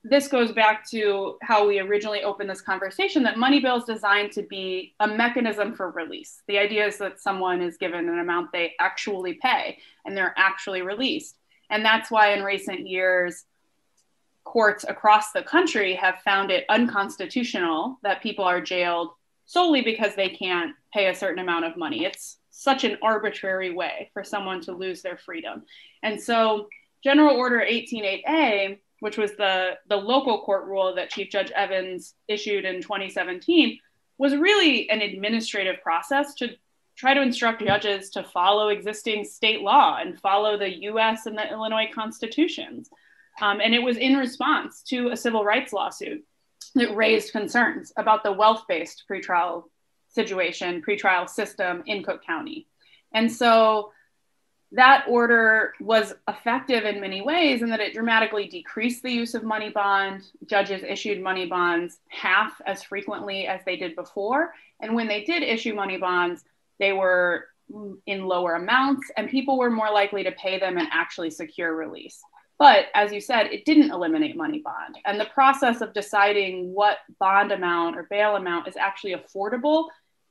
this 0.09 0.27
goes 0.27 0.51
back 0.51 0.87
to 0.89 1.37
how 1.41 1.67
we 1.67 1.79
originally 1.79 2.23
opened 2.23 2.49
this 2.49 2.61
conversation 2.61 3.23
that 3.23 3.37
money 3.37 3.59
bail 3.59 3.77
is 3.77 3.83
designed 3.83 4.31
to 4.31 4.43
be 4.43 4.93
a 4.99 5.07
mechanism 5.07 5.73
for 5.73 5.91
release. 5.91 6.41
The 6.47 6.57
idea 6.57 6.87
is 6.87 6.97
that 6.97 7.19
someone 7.19 7.61
is 7.61 7.77
given 7.77 8.07
an 8.07 8.19
amount 8.19 8.51
they 8.51 8.73
actually 8.79 9.33
pay 9.33 9.77
and 10.05 10.15
they're 10.15 10.33
actually 10.37 10.81
released. 10.81 11.37
And 11.69 11.83
that's 11.83 12.09
why 12.09 12.33
in 12.33 12.43
recent 12.43 12.87
years, 12.87 13.45
courts 14.45 14.85
across 14.87 15.33
the 15.33 15.43
country 15.43 15.93
have 15.93 16.19
found 16.23 16.51
it 16.51 16.65
unconstitutional 16.69 17.99
that 18.03 18.23
people 18.23 18.45
are 18.45 18.61
jailed 18.61 19.09
solely 19.45 19.81
because 19.81 20.15
they 20.15 20.29
can't 20.29 20.73
pay 20.93 21.09
a 21.09 21.15
certain 21.15 21.39
amount 21.39 21.65
of 21.65 21.75
money. 21.75 22.05
It's 22.05 22.37
such 22.49 22.85
an 22.85 22.97
arbitrary 23.01 23.73
way 23.73 24.09
for 24.13 24.23
someone 24.23 24.61
to 24.61 24.71
lose 24.71 25.01
their 25.01 25.17
freedom. 25.17 25.63
And 26.01 26.21
so, 26.21 26.67
General 27.03 27.35
Order 27.35 27.59
188A 27.69 28.79
which 28.99 29.17
was 29.17 29.31
the, 29.35 29.77
the 29.87 29.95
local 29.95 30.41
court 30.41 30.65
rule 30.65 30.95
that 30.95 31.09
Chief 31.09 31.29
Judge 31.29 31.51
Evans 31.51 32.15
issued 32.27 32.65
in 32.65 32.81
2017, 32.81 33.79
was 34.17 34.35
really 34.35 34.89
an 34.89 35.01
administrative 35.01 35.81
process 35.81 36.33
to 36.35 36.49
try 36.95 37.13
to 37.13 37.21
instruct 37.21 37.63
judges 37.63 38.09
to 38.09 38.23
follow 38.23 38.69
existing 38.69 39.23
state 39.23 39.61
law 39.61 39.97
and 39.99 40.19
follow 40.19 40.57
the 40.57 40.83
US 40.85 41.27
and 41.27 41.37
the 41.37 41.49
Illinois 41.51 41.89
constitutions. 41.93 42.89
Um, 43.39 43.61
and 43.61 43.75
it 43.75 43.83
was 43.83 43.97
in 43.97 44.17
response 44.17 44.81
to 44.83 45.09
a 45.09 45.17
civil 45.17 45.45
rights 45.45 45.71
lawsuit 45.71 46.25
that 46.73 46.95
raised 46.95 47.31
concerns 47.31 47.93
about 47.97 48.23
the 48.23 48.31
wealth 48.31 48.63
based 48.67 49.03
pretrial 49.09 49.65
situation, 50.09 50.81
pretrial 50.81 51.29
system 51.29 51.83
in 51.85 52.03
Cook 52.03 52.25
County. 52.25 52.67
And 53.13 53.31
so 53.31 53.91
that 54.73 55.05
order 55.07 55.73
was 55.79 56.13
effective 56.27 56.83
in 56.83 56.99
many 56.99 57.21
ways 57.21 57.61
in 57.61 57.69
that 57.69 57.79
it 57.79 57.93
dramatically 57.93 58.47
decreased 58.47 59.01
the 59.01 59.11
use 59.11 59.33
of 59.33 59.43
money 59.43 59.69
bond. 59.69 60.23
Judges 60.45 60.83
issued 60.83 61.21
money 61.21 61.45
bonds 61.45 61.99
half 62.09 62.59
as 62.65 62.83
frequently 62.83 63.47
as 63.47 63.61
they 63.65 63.77
did 63.77 63.95
before. 63.95 64.53
And 64.81 64.93
when 64.93 65.07
they 65.07 65.23
did 65.23 65.41
issue 65.41 65.73
money 65.73 65.97
bonds, 65.97 66.43
they 66.79 66.91
were 66.91 67.45
in 68.05 68.25
lower 68.25 68.55
amounts 68.55 69.09
and 69.17 69.29
people 69.29 69.57
were 69.57 69.69
more 69.69 69.91
likely 69.91 70.23
to 70.23 70.31
pay 70.33 70.59
them 70.59 70.77
and 70.77 70.87
actually 70.91 71.31
secure 71.31 71.75
release. 71.75 72.21
But 72.59 72.85
as 72.95 73.13
you 73.13 73.21
said, 73.21 73.47
it 73.47 73.65
didn't 73.65 73.91
eliminate 73.91 74.35
money 74.35 74.59
bond. 74.59 74.97
And 75.05 75.19
the 75.19 75.25
process 75.25 75.81
of 75.81 75.93
deciding 75.93 76.73
what 76.73 76.97
bond 77.19 77.51
amount 77.51 77.97
or 77.97 78.07
bail 78.09 78.35
amount 78.35 78.67
is 78.67 78.75
actually 78.75 79.15
affordable 79.15 79.87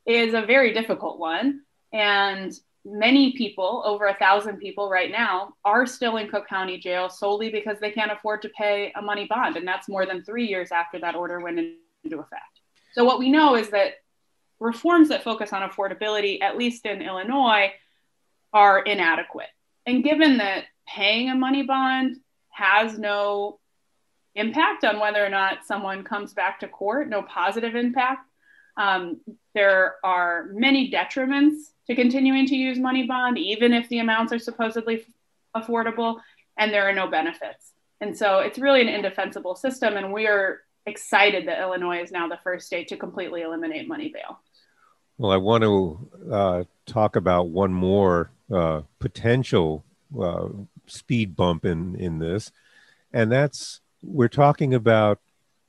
is 0.06 0.34
a 0.34 0.42
very 0.42 0.74
difficult 0.74 1.18
one. 1.18 1.62
And 1.92 2.52
many 2.86 3.32
people, 3.32 3.82
over 3.84 4.06
a 4.06 4.14
thousand 4.14 4.58
people 4.58 4.88
right 4.88 5.10
now, 5.10 5.54
are 5.64 5.86
still 5.86 6.16
in 6.18 6.28
Cook 6.28 6.46
County 6.48 6.78
Jail 6.78 7.08
solely 7.08 7.50
because 7.50 7.78
they 7.80 7.90
can't 7.90 8.12
afford 8.12 8.42
to 8.42 8.48
pay 8.50 8.92
a 8.94 9.02
money 9.02 9.26
bond. 9.28 9.56
And 9.56 9.66
that's 9.66 9.88
more 9.88 10.06
than 10.06 10.22
three 10.22 10.46
years 10.46 10.70
after 10.70 10.98
that 11.00 11.16
order 11.16 11.40
went 11.40 11.58
into 11.58 12.18
effect. 12.18 12.60
So, 12.92 13.04
what 13.04 13.18
we 13.18 13.30
know 13.30 13.56
is 13.56 13.70
that 13.70 13.94
reforms 14.60 15.08
that 15.08 15.24
focus 15.24 15.52
on 15.52 15.68
affordability, 15.68 16.40
at 16.40 16.56
least 16.56 16.86
in 16.86 17.02
Illinois, 17.02 17.72
are 18.52 18.80
inadequate. 18.80 19.48
And 19.84 20.02
given 20.02 20.38
that 20.38 20.64
paying 20.86 21.28
a 21.28 21.34
money 21.34 21.62
bond 21.62 22.16
has 22.50 22.98
no 22.98 23.58
impact 24.34 24.84
on 24.84 25.00
whether 25.00 25.24
or 25.24 25.28
not 25.28 25.66
someone 25.66 26.04
comes 26.04 26.32
back 26.32 26.60
to 26.60 26.68
court, 26.68 27.08
no 27.08 27.22
positive 27.22 27.74
impact, 27.74 28.28
um, 28.76 29.20
there 29.54 29.96
are 30.04 30.48
many 30.52 30.90
detriments 30.90 31.70
to 31.86 31.94
continuing 31.94 32.46
to 32.46 32.56
use 32.56 32.78
money 32.78 33.06
bond, 33.06 33.38
even 33.38 33.72
if 33.72 33.88
the 33.88 33.98
amounts 33.98 34.32
are 34.32 34.38
supposedly 34.38 35.04
affordable, 35.54 36.20
and 36.58 36.72
there 36.72 36.88
are 36.88 36.92
no 36.92 37.08
benefits. 37.08 37.72
And 38.00 38.16
so 38.16 38.40
it's 38.40 38.58
really 38.58 38.82
an 38.82 38.88
indefensible 38.88 39.56
system, 39.56 39.96
and 39.96 40.12
we 40.12 40.26
are 40.26 40.60
excited 40.84 41.48
that 41.48 41.60
Illinois 41.60 42.02
is 42.02 42.12
now 42.12 42.28
the 42.28 42.38
first 42.44 42.66
state 42.66 42.88
to 42.88 42.96
completely 42.96 43.42
eliminate 43.42 43.88
money 43.88 44.12
bail. 44.12 44.40
Well, 45.18 45.32
I 45.32 45.38
want 45.38 45.62
to 45.62 46.10
uh, 46.30 46.64
talk 46.84 47.16
about 47.16 47.48
one 47.48 47.72
more 47.72 48.30
uh, 48.52 48.82
potential 48.98 49.84
uh, 50.20 50.48
speed 50.86 51.34
bump 51.34 51.64
in, 51.64 51.96
in 51.96 52.18
this, 52.18 52.52
and 53.12 53.32
that's 53.32 53.80
we're 54.02 54.28
talking 54.28 54.74
about 54.74 55.18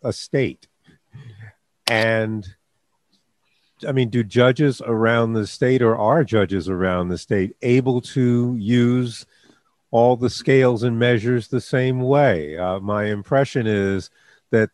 a 0.03 0.11
state. 0.11 0.67
And 1.89 2.45
I 3.87 3.91
mean, 3.91 4.09
do 4.09 4.23
judges 4.23 4.81
around 4.81 5.33
the 5.33 5.45
state 5.45 5.81
or 5.81 5.95
are 5.95 6.23
judges 6.23 6.69
around 6.69 7.09
the 7.09 7.17
state 7.17 7.55
able 7.61 8.01
to 8.01 8.55
use 8.57 9.25
all 9.91 10.15
the 10.15 10.29
scales 10.29 10.83
and 10.83 10.97
measures 10.97 11.47
the 11.47 11.61
same 11.61 11.99
way? 11.99 12.57
Uh, 12.57 12.79
my 12.79 13.05
impression 13.05 13.67
is 13.67 14.09
that 14.51 14.69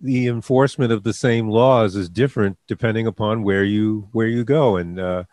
the 0.00 0.26
enforcement 0.26 0.92
of 0.92 1.02
the 1.02 1.12
same 1.12 1.48
laws 1.48 1.96
is 1.96 2.08
different 2.08 2.58
depending 2.66 3.06
upon 3.06 3.42
where 3.42 3.64
you 3.64 4.08
where 4.12 4.26
you 4.26 4.44
go. 4.44 4.76
And 4.76 5.00
uh, 5.00 5.24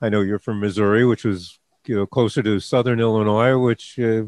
I 0.00 0.08
know 0.08 0.20
you're 0.20 0.38
from 0.38 0.60
Missouri, 0.60 1.04
which 1.04 1.24
was 1.24 1.58
you 1.86 1.96
know 1.96 2.06
closer 2.06 2.42
to 2.42 2.60
Southern 2.60 3.00
Illinois, 3.00 3.58
which 3.58 3.98
uh, 3.98 4.24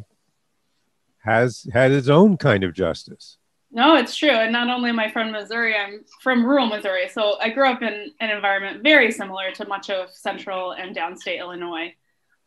has 1.18 1.66
had 1.72 1.92
its 1.92 2.08
own 2.08 2.36
kind 2.36 2.64
of 2.64 2.74
justice. 2.74 3.38
No, 3.74 3.96
it's 3.96 4.14
true. 4.14 4.30
And 4.30 4.52
not 4.52 4.70
only 4.70 4.90
am 4.90 5.00
I 5.00 5.10
from 5.10 5.32
Missouri, 5.32 5.74
I'm 5.74 6.04
from 6.22 6.46
rural 6.46 6.66
Missouri. 6.66 7.08
So 7.08 7.40
I 7.40 7.50
grew 7.50 7.68
up 7.68 7.82
in 7.82 8.12
an 8.20 8.30
environment 8.30 8.84
very 8.84 9.10
similar 9.10 9.50
to 9.50 9.66
much 9.66 9.90
of 9.90 10.12
central 10.12 10.70
and 10.70 10.94
downstate 10.94 11.40
Illinois. 11.40 11.92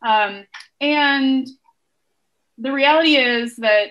Um, 0.01 0.45
and 0.79 1.45
the 2.57 2.71
reality 2.71 3.17
is 3.17 3.57
that 3.57 3.89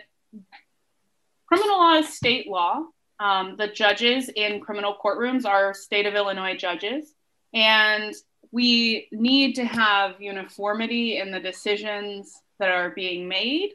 criminal 1.47 1.77
law 1.77 1.99
is 1.99 2.09
state 2.09 2.49
law. 2.49 2.85
Um, 3.21 3.57
the 3.59 3.69
judges 3.69 4.31
in 4.35 4.61
criminal 4.61 4.97
courtrooms 5.03 5.45
are 5.45 5.75
state 5.75 6.07
of 6.07 6.15
Illinois 6.15 6.57
judges. 6.57 7.13
And 7.53 8.15
we 8.51 9.09
need 9.13 9.57
to 9.57 9.65
have 9.67 10.23
uniformity 10.23 11.19
in 11.19 11.33
the 11.33 11.41
decisions 11.41 12.41
that 12.59 12.71
are 12.71 12.91
being 12.91 13.29
made. 13.29 13.73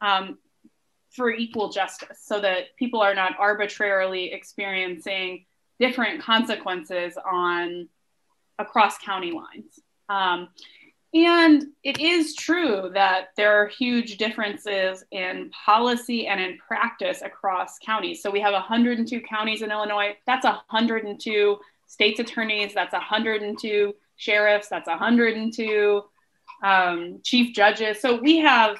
Um, 0.00 0.38
for 1.12 1.30
equal 1.30 1.68
justice 1.70 2.18
so 2.22 2.40
that 2.40 2.76
people 2.76 3.00
are 3.00 3.14
not 3.14 3.32
arbitrarily 3.38 4.32
experiencing 4.32 5.44
different 5.78 6.22
consequences 6.22 7.18
on 7.30 7.88
across 8.58 8.98
county 8.98 9.32
lines. 9.32 9.80
Um, 10.08 10.48
and 11.14 11.66
it 11.82 12.00
is 12.00 12.34
true 12.34 12.90
that 12.94 13.28
there 13.36 13.52
are 13.60 13.66
huge 13.66 14.16
differences 14.16 15.04
in 15.10 15.50
policy 15.50 16.26
and 16.26 16.40
in 16.40 16.56
practice 16.56 17.20
across 17.20 17.78
counties. 17.78 18.22
So 18.22 18.30
we 18.30 18.40
have 18.40 18.54
102 18.54 19.20
counties 19.20 19.60
in 19.60 19.70
Illinois. 19.70 20.16
That's 20.26 20.44
102 20.44 21.58
states 21.86 22.18
attorneys. 22.18 22.72
That's 22.72 22.94
102 22.94 23.94
sheriffs. 24.16 24.68
That's 24.68 24.88
102 24.88 26.02
um, 26.62 27.20
chief 27.22 27.54
judges. 27.54 28.00
So 28.00 28.16
we 28.18 28.38
have 28.38 28.78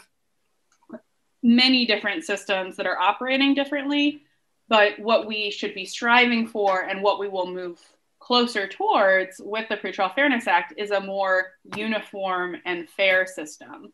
many 1.43 1.87
different 1.87 2.25
systems 2.25 2.77
that 2.77 2.87
are 2.87 2.99
operating 2.99 3.55
differently, 3.55 4.23
but 4.69 4.99
what 4.99 5.27
we 5.27 5.51
should 5.51 5.75
be 5.75 5.85
striving 5.85 6.47
for 6.47 6.83
and 6.83 7.03
what 7.03 7.19
we 7.19 7.29
will 7.29 7.47
move 7.47 7.79
closer 8.21 8.69
towards 8.69 9.41
with 9.45 9.69
the 9.69 9.77
Pretrial 9.77 10.15
Fairness 10.15 10.47
Act 10.47 10.75
is 10.77 10.93
a 10.93 11.01
more 11.01 11.53
uniform 11.77 12.57
and 12.65 12.89
fair 12.89 13.27
system. 13.27 13.93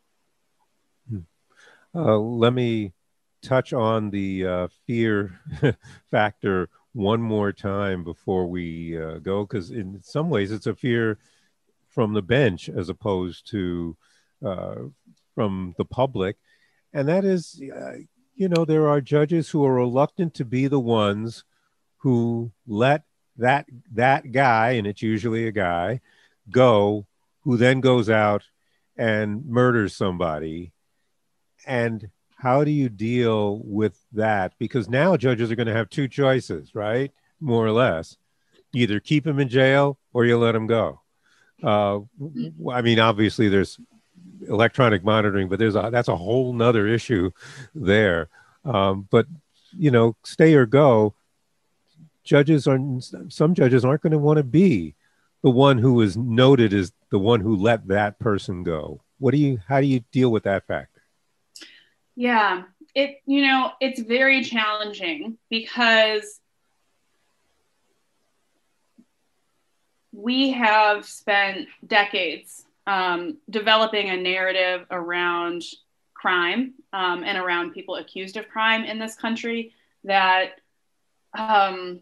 Hmm. 1.09 1.21
Uh, 1.95 2.19
let 2.19 2.52
me 2.52 2.93
touch 3.43 3.73
on 3.73 4.11
the 4.11 4.47
uh, 4.47 4.69
fear 4.87 5.40
factor 6.11 6.69
one 6.93 7.23
more 7.23 7.52
time 7.52 8.05
before 8.05 8.47
we 8.47 9.00
uh, 9.00 9.19
go, 9.19 9.45
because 9.45 9.71
in 9.71 10.00
some 10.02 10.28
ways 10.28 10.52
it's 10.52 10.67
a 10.67 10.75
fear 10.75 11.19
from 11.88 12.12
the 12.12 12.23
bench 12.23 12.69
as 12.69 12.88
opposed 12.88 13.50
to 13.50 13.97
uh, 14.45 14.75
from 15.35 15.75
the 15.78 15.85
public 15.85 16.37
and 16.99 17.09
that 17.09 17.25
is, 17.25 17.62
uh, 17.73 17.93
you 18.35 18.49
know, 18.49 18.64
there 18.64 18.88
are 18.88 19.00
judges 19.00 19.49
who 19.49 19.64
are 19.64 19.75
reluctant 19.75 20.35
to 20.35 20.45
be 20.45 20.67
the 20.67 20.81
ones 20.81 21.45
who 21.99 22.50
let 22.67 23.05
that 23.37 23.67
that 23.93 24.33
guy, 24.33 24.71
and 24.73 24.85
it's 24.85 25.00
usually 25.00 25.47
a 25.47 25.52
guy, 25.52 26.00
go, 26.50 27.07
who 27.43 27.57
then 27.57 27.81
goes 27.81 28.11
out 28.11 28.43
and 28.97 29.47
murders 29.47 29.95
somebody. 29.95 30.73
And 31.64 32.11
how 32.35 32.64
do 32.64 32.73
you 32.73 32.88
deal 32.88 33.61
with 33.64 33.97
that? 34.12 34.55
Because 34.59 34.88
now 34.88 35.17
judges 35.17 35.52
are 35.52 35.57
going 35.57 35.69
to 35.69 35.73
have 35.75 35.90
two 35.90 36.09
choices, 36.09 36.75
right? 36.75 37.12
More 37.40 37.64
or 37.64 37.73
less. 37.73 38.17
Either 38.75 38.99
keep 38.99 39.25
him 39.25 39.38
in 39.38 39.49
jail 39.49 40.00
or 40.12 40.25
you 40.25 40.37
let 40.37 40.57
him 40.57 40.67
go. 40.67 41.00
Uh, 41.62 42.00
I 42.73 42.83
mean, 42.83 42.99
obviously, 42.99 43.49
there's 43.49 43.78
electronic 44.49 45.04
monitoring, 45.04 45.49
but 45.49 45.59
there's 45.59 45.76
a 45.76 45.88
that's 45.92 46.09
a 46.09 46.16
whole 46.16 46.52
nother 46.52 46.87
issue 46.87 47.30
there. 47.75 48.28
Um, 48.64 49.09
but 49.11 49.26
you 49.76 49.90
know, 49.90 50.16
stay 50.25 50.54
or 50.54 50.66
go. 50.66 51.14
Judges 52.25 52.66
are 52.66 52.78
some 53.28 53.54
judges 53.54 53.85
aren't 53.85 54.02
going 54.02 54.12
to 54.12 54.18
want 54.18 54.37
to 54.37 54.45
be 54.45 54.95
the 55.42 55.50
one 55.50 55.78
who 55.78 56.00
is 56.00 56.16
noted 56.16 56.75
as 56.75 56.92
the 57.11 57.18
one 57.18 57.40
who 57.40 57.57
let 57.57 57.88
that 57.88 58.18
person 58.18 58.62
go. 58.62 59.00
What 59.18 59.33
do 59.33 59.38
you? 59.38 59.61
How 59.66 59.80
do 59.80 59.87
you 59.87 60.00
deal 60.12 60.30
with 60.30 60.45
that 60.45 60.66
factor? 60.66 61.02
Yeah, 62.16 62.64
it 62.95 63.18
you 63.26 63.47
know 63.47 63.73
it's 63.80 64.00
very 64.00 64.42
challenging 64.42 65.38
because 65.49 66.40
we 70.12 70.50
have 70.50 71.04
spent 71.04 71.68
decades 71.87 72.64
um, 72.88 73.37
developing 73.50 74.09
a 74.09 74.16
narrative 74.16 74.87
around 74.90 75.62
crime 76.14 76.73
um, 76.95 77.23
and 77.23 77.37
around 77.37 77.73
people 77.73 77.97
accused 77.97 78.37
of 78.38 78.49
crime 78.49 78.83
in 78.83 78.99
this 78.99 79.14
country 79.14 79.73
that 80.04 80.61
um, 81.38 82.00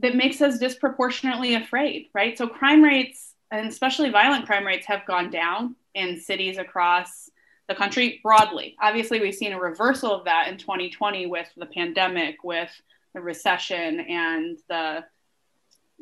that 0.00 0.16
makes 0.16 0.42
us 0.42 0.58
disproportionately 0.58 1.54
afraid, 1.54 2.08
right? 2.12 2.36
So 2.36 2.48
crime 2.48 2.82
rates 2.82 3.34
and 3.52 3.68
especially 3.68 4.10
violent 4.10 4.44
crime 4.46 4.66
rates 4.66 4.84
have 4.86 5.06
gone 5.06 5.30
down 5.30 5.76
in 5.94 6.18
cities 6.18 6.58
across 6.58 7.30
the 7.68 7.74
country 7.74 8.18
broadly. 8.22 8.76
Obviously, 8.82 9.20
we've 9.20 9.34
seen 9.34 9.52
a 9.52 9.60
reversal 9.60 10.12
of 10.12 10.24
that 10.24 10.48
in 10.48 10.58
2020 10.58 11.26
with 11.26 11.48
the 11.56 11.66
pandemic, 11.66 12.42
with 12.42 12.70
the 13.14 13.20
recession, 13.20 14.00
and 14.00 14.58
the 14.68 15.04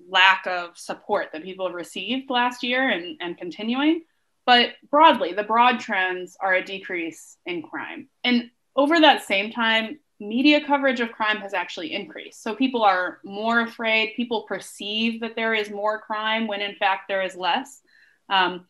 lack 0.08 0.46
of 0.46 0.76
support 0.78 1.28
that 1.32 1.42
people 1.42 1.70
received 1.70 2.30
last 2.30 2.62
year 2.62 2.88
and, 2.88 3.18
and 3.20 3.36
continuing. 3.36 4.02
But 4.46 4.70
broadly, 4.90 5.32
the 5.32 5.42
broad 5.42 5.80
trends 5.80 6.36
are 6.40 6.54
a 6.54 6.64
decrease 6.64 7.36
in 7.46 7.62
crime. 7.62 8.08
And 8.24 8.50
over 8.76 9.00
that 9.00 9.24
same 9.24 9.50
time, 9.50 9.98
media 10.20 10.64
coverage 10.64 11.00
of 11.00 11.12
crime 11.12 11.38
has 11.38 11.54
actually 11.54 11.92
increased. 11.92 12.42
So 12.42 12.54
people 12.54 12.82
are 12.82 13.18
more 13.24 13.60
afraid. 13.60 14.14
People 14.16 14.42
perceive 14.42 15.20
that 15.20 15.36
there 15.36 15.54
is 15.54 15.70
more 15.70 16.00
crime 16.00 16.46
when 16.46 16.60
in 16.60 16.74
fact 16.76 17.08
there 17.08 17.22
is 17.22 17.36
less. 17.36 17.80
Um, 18.28 18.66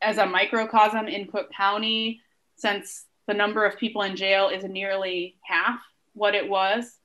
as 0.00 0.18
a 0.18 0.26
microcosm 0.26 1.08
in 1.08 1.26
Cook 1.26 1.50
County, 1.52 2.20
since 2.56 3.04
the 3.26 3.34
number 3.34 3.64
of 3.64 3.78
people 3.78 4.02
in 4.02 4.16
jail 4.16 4.48
is 4.48 4.64
nearly 4.64 5.36
half 5.42 5.80
what 6.14 6.34
it 6.34 6.48
was, 6.48 6.96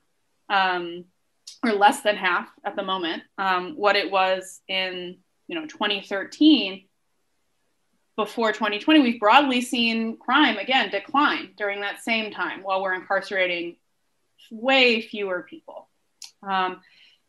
um, 0.48 1.04
or 1.62 1.72
less 1.72 2.02
than 2.02 2.16
half 2.16 2.48
at 2.64 2.76
the 2.76 2.82
moment, 2.82 3.22
um, 3.38 3.74
what 3.76 3.96
it 3.96 4.10
was 4.10 4.60
in 4.68 5.18
you 5.48 5.54
know 5.54 5.66
2013. 5.66 6.84
Before 8.16 8.52
2020, 8.52 9.00
we've 9.00 9.18
broadly 9.18 9.60
seen 9.60 10.16
crime 10.18 10.56
again 10.58 10.88
decline 10.90 11.50
during 11.56 11.80
that 11.80 12.02
same 12.02 12.30
time 12.30 12.62
while 12.62 12.80
we're 12.80 12.94
incarcerating 12.94 13.76
way 14.52 15.00
fewer 15.00 15.44
people. 15.48 15.88
Um, 16.42 16.80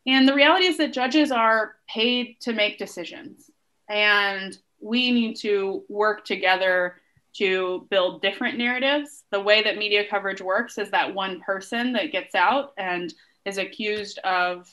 and 0.05 0.27
the 0.27 0.35
reality 0.35 0.65
is 0.65 0.77
that 0.77 0.93
judges 0.93 1.31
are 1.31 1.77
paid 1.89 2.39
to 2.41 2.53
make 2.53 2.77
decisions, 2.77 3.49
and 3.89 4.55
we 4.79 5.11
need 5.11 5.35
to 5.37 5.83
work 5.89 6.23
together 6.23 6.97
to 7.37 7.87
build 7.89 8.21
different 8.21 8.57
narratives. 8.57 9.23
The 9.31 9.41
way 9.41 9.63
that 9.63 9.77
media 9.77 10.07
coverage 10.07 10.41
works 10.41 10.77
is 10.77 10.91
that 10.91 11.15
one 11.15 11.41
person 11.41 11.93
that 11.93 12.11
gets 12.11 12.35
out 12.35 12.73
and 12.77 13.11
is 13.43 13.57
accused 13.57 14.19
of 14.19 14.71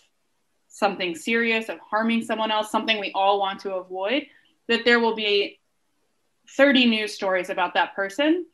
something 0.69 1.15
serious, 1.15 1.71
of 1.71 1.79
harming 1.79 2.23
someone 2.23 2.51
else, 2.51 2.71
something 2.71 3.01
we 3.01 3.13
all 3.15 3.41
want 3.41 3.61
to 3.61 3.75
avoid, 3.75 4.27
that 4.69 4.85
there 4.85 5.01
will 5.01 5.15
be 5.15 5.59
30 6.51 6.87
news 6.87 7.15
stories 7.15 7.51
about 7.51 7.75
that 7.75 7.95
person. 7.95 8.47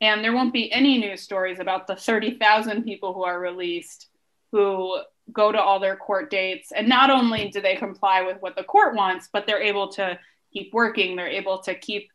And 0.00 0.22
there 0.22 0.32
won't 0.32 0.52
be 0.52 0.70
any 0.72 0.98
news 0.98 1.22
stories 1.22 1.58
about 1.58 1.86
the 1.86 1.96
30,000 1.96 2.84
people 2.84 3.12
who 3.12 3.24
are 3.24 3.40
released 3.40 4.08
who 4.52 5.00
go 5.32 5.52
to 5.52 5.60
all 5.60 5.80
their 5.80 5.96
court 5.96 6.30
dates. 6.30 6.72
And 6.72 6.88
not 6.88 7.10
only 7.10 7.48
do 7.48 7.60
they 7.60 7.76
comply 7.76 8.22
with 8.22 8.38
what 8.40 8.56
the 8.56 8.64
court 8.64 8.94
wants, 8.94 9.28
but 9.32 9.46
they're 9.46 9.62
able 9.62 9.88
to 9.92 10.18
keep 10.52 10.72
working, 10.72 11.16
they're 11.16 11.28
able 11.28 11.58
to 11.62 11.74
keep 11.74 12.10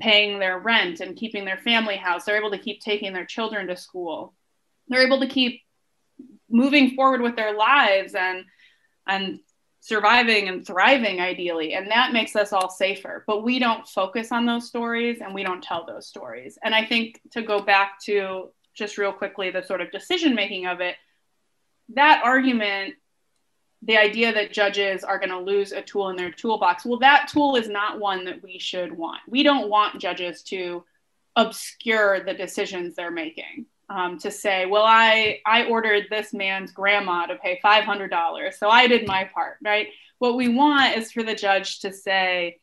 paying 0.00 0.38
their 0.38 0.58
rent 0.58 1.00
and 1.00 1.16
keeping 1.16 1.44
their 1.44 1.58
family 1.58 1.96
house. 1.96 2.24
They're 2.24 2.38
able 2.38 2.50
to 2.50 2.58
keep 2.58 2.80
taking 2.80 3.12
their 3.12 3.26
children 3.26 3.66
to 3.68 3.76
school. 3.76 4.34
They're 4.88 5.06
able 5.06 5.20
to 5.20 5.28
keep 5.28 5.62
moving 6.48 6.94
forward 6.94 7.20
with 7.20 7.36
their 7.36 7.54
lives 7.54 8.14
and 8.14 8.44
and 9.06 9.40
surviving 9.84 10.48
and 10.48 10.66
thriving 10.66 11.20
ideally 11.20 11.74
and 11.74 11.90
that 11.90 12.10
makes 12.10 12.34
us 12.34 12.54
all 12.54 12.70
safer. 12.70 13.22
But 13.26 13.44
we 13.44 13.58
don't 13.58 13.86
focus 13.86 14.32
on 14.32 14.46
those 14.46 14.66
stories 14.66 15.20
and 15.20 15.34
we 15.34 15.42
don't 15.42 15.62
tell 15.62 15.84
those 15.84 16.06
stories. 16.06 16.58
And 16.64 16.74
i 16.74 16.86
think 16.86 17.20
to 17.32 17.42
go 17.42 17.60
back 17.60 18.00
to 18.04 18.48
just 18.72 18.96
real 18.96 19.12
quickly 19.12 19.50
the 19.50 19.62
sort 19.62 19.82
of 19.82 19.92
decision 19.92 20.34
making 20.34 20.64
of 20.64 20.80
it 20.80 20.96
that 21.90 22.22
argument 22.24 22.94
the 23.82 23.98
idea 23.98 24.32
that 24.32 24.54
judges 24.54 25.04
are 25.04 25.18
going 25.18 25.28
to 25.28 25.38
lose 25.38 25.72
a 25.72 25.82
tool 25.82 26.08
in 26.08 26.16
their 26.16 26.32
toolbox 26.32 26.86
well 26.86 26.98
that 27.00 27.28
tool 27.28 27.54
is 27.54 27.68
not 27.68 28.00
one 28.00 28.24
that 28.24 28.42
we 28.42 28.58
should 28.58 28.90
want. 28.90 29.20
We 29.28 29.42
don't 29.42 29.68
want 29.68 30.00
judges 30.00 30.42
to 30.44 30.82
obscure 31.36 32.24
the 32.24 32.32
decisions 32.32 32.94
they're 32.94 33.10
making 33.10 33.66
um, 33.88 34.18
to 34.18 34.30
say 34.30 34.66
well 34.66 34.84
i 34.84 35.40
i 35.46 35.64
ordered 35.66 36.04
this 36.10 36.32
man's 36.32 36.72
grandma 36.72 37.26
to 37.26 37.36
pay 37.36 37.60
$500 37.64 38.54
so 38.54 38.68
i 38.68 38.86
did 38.86 39.06
my 39.06 39.24
part 39.32 39.56
right 39.62 39.88
what 40.18 40.36
we 40.36 40.48
want 40.48 40.96
is 40.96 41.12
for 41.12 41.22
the 41.22 41.34
judge 41.34 41.80
to 41.80 41.92
say 41.92 42.58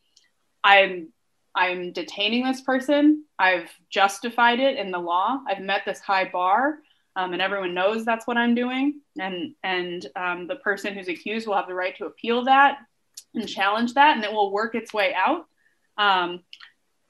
i'm 0.64 1.08
i'm 1.54 1.92
detaining 1.92 2.44
this 2.44 2.60
person 2.60 3.24
i've 3.38 3.70
justified 3.90 4.60
it 4.60 4.76
in 4.76 4.90
the 4.90 4.98
law 4.98 5.40
i've 5.48 5.60
met 5.60 5.82
this 5.84 6.00
high 6.00 6.28
bar 6.28 6.78
um, 7.14 7.32
and 7.32 7.42
everyone 7.42 7.74
knows 7.74 8.04
that's 8.04 8.26
what 8.26 8.38
I'm 8.38 8.54
doing. 8.54 9.00
And 9.18 9.54
and 9.62 10.06
um, 10.16 10.46
the 10.46 10.56
person 10.56 10.94
who's 10.94 11.08
accused 11.08 11.46
will 11.46 11.56
have 11.56 11.68
the 11.68 11.74
right 11.74 11.96
to 11.96 12.06
appeal 12.06 12.44
that 12.44 12.78
and 13.34 13.48
challenge 13.48 13.94
that, 13.94 14.16
and 14.16 14.24
it 14.24 14.32
will 14.32 14.52
work 14.52 14.74
its 14.74 14.92
way 14.92 15.14
out. 15.14 15.46
Um, 15.98 16.42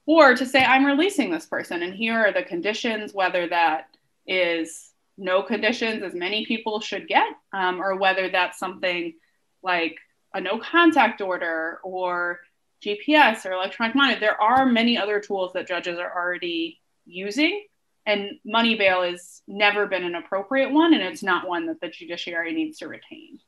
or 0.05 0.35
to 0.35 0.45
say 0.45 0.65
I'm 0.65 0.85
releasing 0.85 1.31
this 1.31 1.47
person, 1.47 1.83
and 1.83 1.95
here 1.95 2.19
are 2.19 2.33
the 2.33 2.43
conditions, 2.43 3.15
whether 3.15 3.47
that 3.49 3.92
is 4.27 4.91
no 5.19 5.43
conditions, 5.43 6.03
as 6.03 6.15
many 6.15 6.47
people 6.47 6.81
should 6.81 7.07
get, 7.09 7.29
um, 7.53 7.81
or 7.81 7.97
whether 7.97 8.31
that's 8.31 8.59
something 8.59 9.15
like 9.63 9.97
a 10.35 10.41
no 10.41 10.59
contact 10.59 11.21
order 11.21 11.79
or 11.85 12.41
GPS 12.85 13.47
or 13.47 13.53
electronic 13.53 13.95
monitoring. 13.95 14.21
There 14.21 14.41
are 14.41 14.67
many 14.67 14.99
other 14.99 15.21
tools 15.21 15.53
that 15.53 15.69
judges 15.69 15.99
are 15.99 16.13
already 16.13 16.81
using 17.05 17.65
and 18.07 18.39
money 18.45 18.77
bail 18.77 19.03
has 19.03 19.43
never 19.47 19.87
been 19.87 20.05
an 20.05 20.15
appropriate 20.15 20.73
one 20.73 20.95
and 20.95 21.03
it's 21.03 21.23
not 21.23 21.49
one 21.49 21.67
that 21.67 21.81
the 21.81 21.89
judiciary 21.89 22.53
needs 22.53 22.79
to 22.79 22.89
retain 22.89 23.39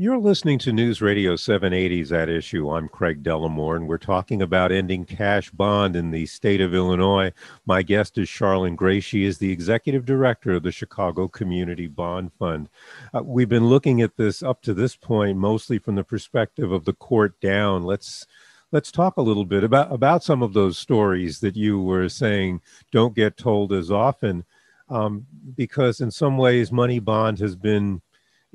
you're 0.00 0.16
listening 0.16 0.60
to 0.60 0.72
News 0.72 1.02
Radio 1.02 1.34
780's 1.34 2.12
At 2.12 2.28
Issue. 2.28 2.70
I'm 2.70 2.88
Craig 2.88 3.24
Dellimore, 3.24 3.74
and 3.74 3.88
we're 3.88 3.98
talking 3.98 4.40
about 4.40 4.70
ending 4.70 5.04
cash 5.04 5.50
bond 5.50 5.96
in 5.96 6.12
the 6.12 6.24
state 6.26 6.60
of 6.60 6.72
Illinois. 6.72 7.32
My 7.66 7.82
guest 7.82 8.16
is 8.16 8.28
Charlene 8.28 8.76
Gray. 8.76 9.00
She 9.00 9.24
is 9.24 9.38
the 9.38 9.50
executive 9.50 10.06
director 10.06 10.52
of 10.52 10.62
the 10.62 10.70
Chicago 10.70 11.26
Community 11.26 11.88
Bond 11.88 12.30
Fund. 12.38 12.68
Uh, 13.12 13.24
we've 13.24 13.48
been 13.48 13.66
looking 13.66 14.00
at 14.00 14.16
this 14.16 14.40
up 14.40 14.62
to 14.62 14.72
this 14.72 14.94
point 14.94 15.36
mostly 15.36 15.80
from 15.80 15.96
the 15.96 16.04
perspective 16.04 16.70
of 16.70 16.84
the 16.84 16.92
court 16.92 17.40
down. 17.40 17.82
Let's 17.82 18.24
let's 18.70 18.92
talk 18.92 19.16
a 19.16 19.22
little 19.22 19.44
bit 19.44 19.64
about 19.64 19.92
about 19.92 20.22
some 20.22 20.44
of 20.44 20.52
those 20.52 20.78
stories 20.78 21.40
that 21.40 21.56
you 21.56 21.82
were 21.82 22.08
saying 22.08 22.60
don't 22.92 23.16
get 23.16 23.36
told 23.36 23.72
as 23.72 23.90
often, 23.90 24.44
um, 24.88 25.26
because 25.56 26.00
in 26.00 26.12
some 26.12 26.38
ways, 26.38 26.70
money 26.70 27.00
bond 27.00 27.40
has 27.40 27.56
been, 27.56 28.00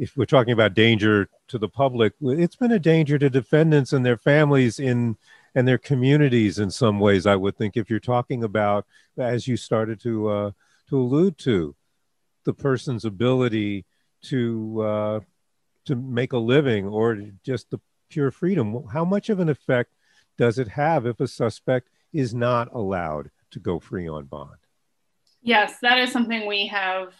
if 0.04 0.18
we're 0.18 0.26
talking 0.26 0.52
about 0.52 0.74
danger 0.74 1.30
to 1.48 1.58
the 1.58 1.70
public, 1.70 2.13
it's 2.22 2.58
been 2.58 2.74
a 2.74 2.80
danger 2.80 3.18
to 3.18 3.30
defendants 3.30 3.94
and 3.94 4.06
their 4.06 4.18
families 4.18 4.78
in 4.78 5.16
and 5.56 5.66
their 5.66 5.78
communities 5.78 6.60
in 6.60 6.70
some 6.70 7.00
ways. 7.00 7.26
I 7.26 7.38
would 7.38 7.56
think 7.56 7.78
if 7.78 7.89
you're 7.89 8.00
talking 8.00 8.44
about, 8.44 8.86
as 9.18 9.48
you 9.48 9.56
started 9.56 10.02
to 10.02 10.30
uh, 10.30 10.52
to 10.89 11.00
allude 11.00 11.38
to, 11.39 11.74
the 12.44 12.54
person's 12.54 13.06
ability 13.06 13.86
to 14.24 14.82
uh, 14.82 15.20
to 15.86 15.96
make 15.96 16.34
a 16.34 16.38
living 16.38 16.86
or 16.86 17.22
just 17.46 17.72
the 17.72 17.80
pure 18.10 18.30
freedom. 18.30 18.86
How 18.92 19.06
much 19.06 19.30
of 19.30 19.39
an 19.39 19.48
effect 19.48 19.92
does 20.38 20.60
it 20.60 20.68
have 20.68 21.06
if 21.06 21.22
a 21.22 21.28
suspect 21.30 21.89
is 22.12 22.34
not 22.34 22.74
allowed 22.74 23.32
to 23.52 23.60
go 23.60 23.80
free 23.80 24.10
on 24.10 24.26
bond? 24.26 24.60
Yes, 25.42 25.78
that 25.82 25.98
is 25.98 26.12
something 26.12 26.46
we 26.46 26.68
have 26.68 27.13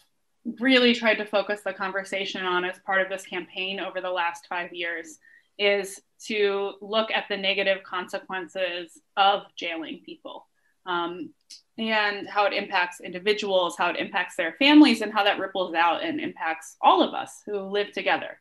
really 0.60 0.94
tried 0.94 1.16
to 1.16 1.26
focus 1.26 1.62
the 1.64 1.74
conversation 1.74 2.46
on 2.46 2.66
as 2.66 2.78
part 2.86 3.02
of 3.02 3.10
this 3.10 3.26
campaign 3.26 3.80
over 3.80 4.02
the 4.02 4.12
last 4.12 4.48
five 4.48 4.74
years 4.74 5.20
is 5.58 6.02
to 6.26 6.74
look 6.82 7.12
at 7.12 7.26
the 7.30 7.38
negative 7.38 7.84
consequences 7.84 9.00
of 9.16 9.44
jailing 9.56 10.02
people 10.06 10.48
um, 10.86 11.30
and 11.78 12.28
how 12.28 12.46
it 12.46 12.54
impacts 12.54 13.00
individuals, 13.00 13.76
how 13.78 13.90
it 13.90 13.98
impacts 13.98 14.36
their 14.36 14.54
families, 14.54 15.02
and 15.02 15.14
how 15.14 15.24
that 15.24 15.40
ripples 15.40 15.74
out 15.74 16.04
and 16.04 16.20
impacts 16.20 16.76
all 16.82 17.02
of 17.02 17.14
us 17.14 17.42
who 17.46 17.60
live 17.60 17.92
together. 17.92 18.38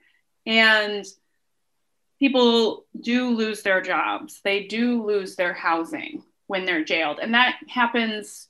And 0.47 1.05
people 2.19 2.85
do 3.01 3.31
lose 3.31 3.63
their 3.63 3.81
jobs, 3.81 4.41
they 4.45 4.65
do 4.67 5.05
lose 5.05 5.37
their 5.37 5.55
housing 5.55 6.23
when 6.47 6.65
they're 6.65 6.85
jailed. 6.85 7.19
And 7.21 7.35
that 7.35 7.57
happens 7.69 8.49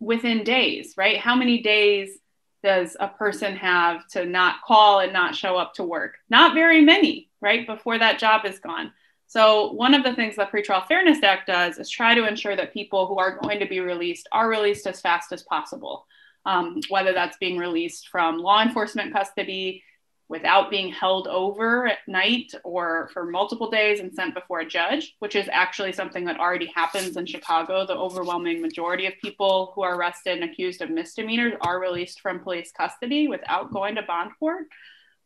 within 0.00 0.44
days, 0.44 0.94
right? 0.96 1.18
How 1.18 1.34
many 1.34 1.62
days 1.62 2.18
does 2.66 2.96
a 2.98 3.06
person 3.06 3.54
have 3.54 4.08
to 4.08 4.26
not 4.26 4.60
call 4.62 4.98
and 4.98 5.12
not 5.12 5.36
show 5.36 5.56
up 5.56 5.72
to 5.74 5.84
work? 5.84 6.16
Not 6.28 6.52
very 6.52 6.80
many, 6.80 7.30
right? 7.40 7.64
Before 7.64 7.96
that 7.96 8.18
job 8.18 8.44
is 8.44 8.58
gone. 8.58 8.92
So, 9.28 9.72
one 9.72 9.94
of 9.94 10.02
the 10.02 10.14
things 10.14 10.34
the 10.34 10.46
Pretrial 10.46 10.84
Fairness 10.86 11.22
Act 11.22 11.46
does 11.46 11.78
is 11.78 11.88
try 11.88 12.16
to 12.16 12.26
ensure 12.26 12.56
that 12.56 12.74
people 12.74 13.06
who 13.06 13.18
are 13.18 13.38
going 13.38 13.60
to 13.60 13.68
be 13.68 13.78
released 13.78 14.28
are 14.32 14.48
released 14.48 14.86
as 14.88 15.00
fast 15.00 15.30
as 15.30 15.44
possible, 15.44 16.06
um, 16.44 16.80
whether 16.88 17.12
that's 17.12 17.36
being 17.36 17.56
released 17.56 18.08
from 18.08 18.38
law 18.38 18.60
enforcement 18.60 19.12
custody 19.12 19.84
without 20.28 20.70
being 20.70 20.90
held 20.90 21.28
over 21.28 21.86
at 21.86 21.98
night 22.08 22.52
or 22.64 23.08
for 23.12 23.24
multiple 23.24 23.70
days 23.70 24.00
and 24.00 24.12
sent 24.12 24.34
before 24.34 24.60
a 24.60 24.66
judge, 24.66 25.14
which 25.20 25.36
is 25.36 25.48
actually 25.52 25.92
something 25.92 26.24
that 26.24 26.40
already 26.40 26.66
happens 26.66 27.16
in 27.16 27.26
Chicago. 27.26 27.86
The 27.86 27.94
overwhelming 27.94 28.60
majority 28.60 29.06
of 29.06 29.14
people 29.22 29.72
who 29.74 29.82
are 29.82 29.94
arrested 29.96 30.40
and 30.40 30.50
accused 30.50 30.82
of 30.82 30.90
misdemeanors 30.90 31.54
are 31.60 31.80
released 31.80 32.20
from 32.20 32.40
police 32.40 32.72
custody 32.72 33.28
without 33.28 33.72
going 33.72 33.94
to 33.94 34.02
bond 34.02 34.32
court. 34.38 34.66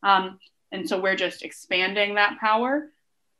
Um, 0.02 0.38
and 0.70 0.86
so 0.86 1.00
we're 1.00 1.16
just 1.16 1.42
expanding 1.42 2.14
that 2.16 2.38
power 2.38 2.90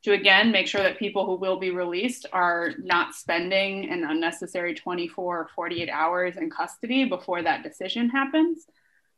to 0.03 0.13
again 0.13 0.51
make 0.51 0.67
sure 0.67 0.81
that 0.81 0.97
people 0.97 1.27
who 1.27 1.35
will 1.35 1.57
be 1.57 1.69
released 1.69 2.25
are 2.33 2.71
not 2.79 3.13
spending 3.13 3.89
an 3.89 4.03
unnecessary 4.03 4.73
24 4.73 5.37
or 5.37 5.49
48 5.55 5.89
hours 5.89 6.37
in 6.37 6.49
custody 6.49 7.05
before 7.05 7.43
that 7.43 7.61
decision 7.61 8.09
happens. 8.09 8.65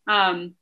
Um, 0.08 0.56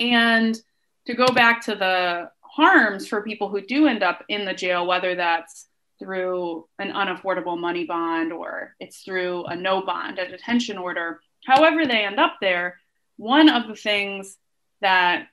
and 0.00 0.60
to 1.06 1.14
go 1.14 1.26
back 1.28 1.62
to 1.62 1.74
the 1.74 2.30
harms 2.40 3.08
for 3.08 3.22
people 3.22 3.48
who 3.48 3.60
do 3.60 3.86
end 3.86 4.02
up 4.02 4.24
in 4.28 4.44
the 4.44 4.54
jail, 4.54 4.86
whether 4.86 5.14
that's 5.14 5.66
through 5.98 6.66
an 6.78 6.90
unaffordable 6.92 7.58
money 7.58 7.84
bond 7.84 8.32
or 8.32 8.74
it's 8.80 9.02
through 9.02 9.44
a 9.44 9.56
no 9.56 9.82
bond, 9.82 10.18
a 10.18 10.28
detention 10.28 10.76
order, 10.76 11.20
however 11.46 11.86
they 11.86 12.04
end 12.04 12.18
up 12.18 12.36
there, 12.40 12.78
one 13.16 13.48
of 13.48 13.68
the 13.68 13.74
things 13.74 14.36
that 14.80 15.28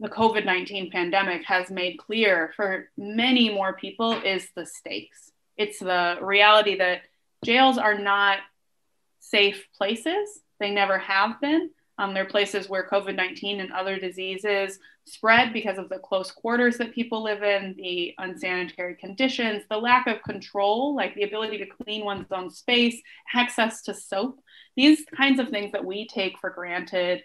the 0.00 0.08
COVID 0.08 0.44
19 0.44 0.90
pandemic 0.90 1.44
has 1.44 1.70
made 1.70 1.98
clear 1.98 2.52
for 2.56 2.88
many 2.96 3.52
more 3.52 3.72
people 3.72 4.12
is 4.12 4.48
the 4.54 4.64
stakes. 4.64 5.30
It's 5.56 5.80
the 5.80 6.18
reality 6.20 6.78
that 6.78 7.02
jails 7.44 7.78
are 7.78 7.98
not 7.98 8.38
safe 9.20 9.66
places, 9.76 10.40
they 10.60 10.70
never 10.70 10.98
have 10.98 11.40
been. 11.40 11.70
Um, 11.98 12.14
they're 12.14 12.24
places 12.24 12.68
where 12.68 12.88
COVID 12.88 13.16
19 13.16 13.60
and 13.60 13.72
other 13.72 13.98
diseases 13.98 14.78
spread 15.04 15.52
because 15.52 15.78
of 15.78 15.88
the 15.88 15.98
close 15.98 16.30
quarters 16.30 16.78
that 16.78 16.94
people 16.94 17.22
live 17.22 17.42
in, 17.42 17.74
the 17.76 18.14
unsanitary 18.18 18.94
conditions, 18.94 19.64
the 19.68 19.76
lack 19.76 20.06
of 20.06 20.22
control, 20.22 20.94
like 20.94 21.14
the 21.14 21.24
ability 21.24 21.58
to 21.58 21.66
clean 21.66 22.04
one's 22.04 22.30
own 22.30 22.50
space, 22.50 23.00
access 23.34 23.82
to 23.82 23.94
soap. 23.94 24.38
These 24.76 25.04
kinds 25.16 25.40
of 25.40 25.48
things 25.48 25.72
that 25.72 25.84
we 25.84 26.06
take 26.06 26.38
for 26.38 26.50
granted 26.50 27.24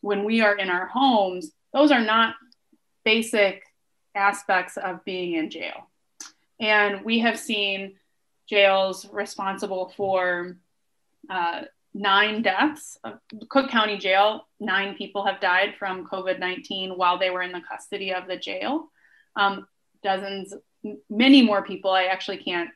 when 0.00 0.24
we 0.24 0.40
are 0.40 0.56
in 0.56 0.70
our 0.70 0.86
homes, 0.86 1.50
those 1.72 1.90
are 1.90 2.00
not 2.00 2.34
basic 3.04 3.62
aspects 4.14 4.76
of 4.76 5.04
being 5.04 5.34
in 5.34 5.50
jail. 5.50 5.90
And 6.60 7.04
we 7.04 7.18
have 7.20 7.38
seen 7.38 7.96
jails 8.48 9.06
responsible 9.12 9.92
for 9.96 10.56
uh, 11.28 11.62
nine 11.94 12.42
deaths. 12.42 12.98
Cook 13.48 13.70
County 13.70 13.96
Jail, 13.96 14.48
nine 14.58 14.96
people 14.96 15.24
have 15.24 15.40
died 15.40 15.74
from 15.78 16.06
COVID 16.06 16.40
19 16.40 16.92
while 16.92 17.18
they 17.18 17.30
were 17.30 17.42
in 17.42 17.52
the 17.52 17.62
custody 17.66 18.12
of 18.12 18.26
the 18.26 18.36
jail. 18.36 18.90
Um, 19.36 19.66
dozens, 20.02 20.52
many 21.08 21.42
more 21.42 21.62
people. 21.62 21.92
I 21.92 22.04
actually 22.04 22.38
can't 22.38 22.70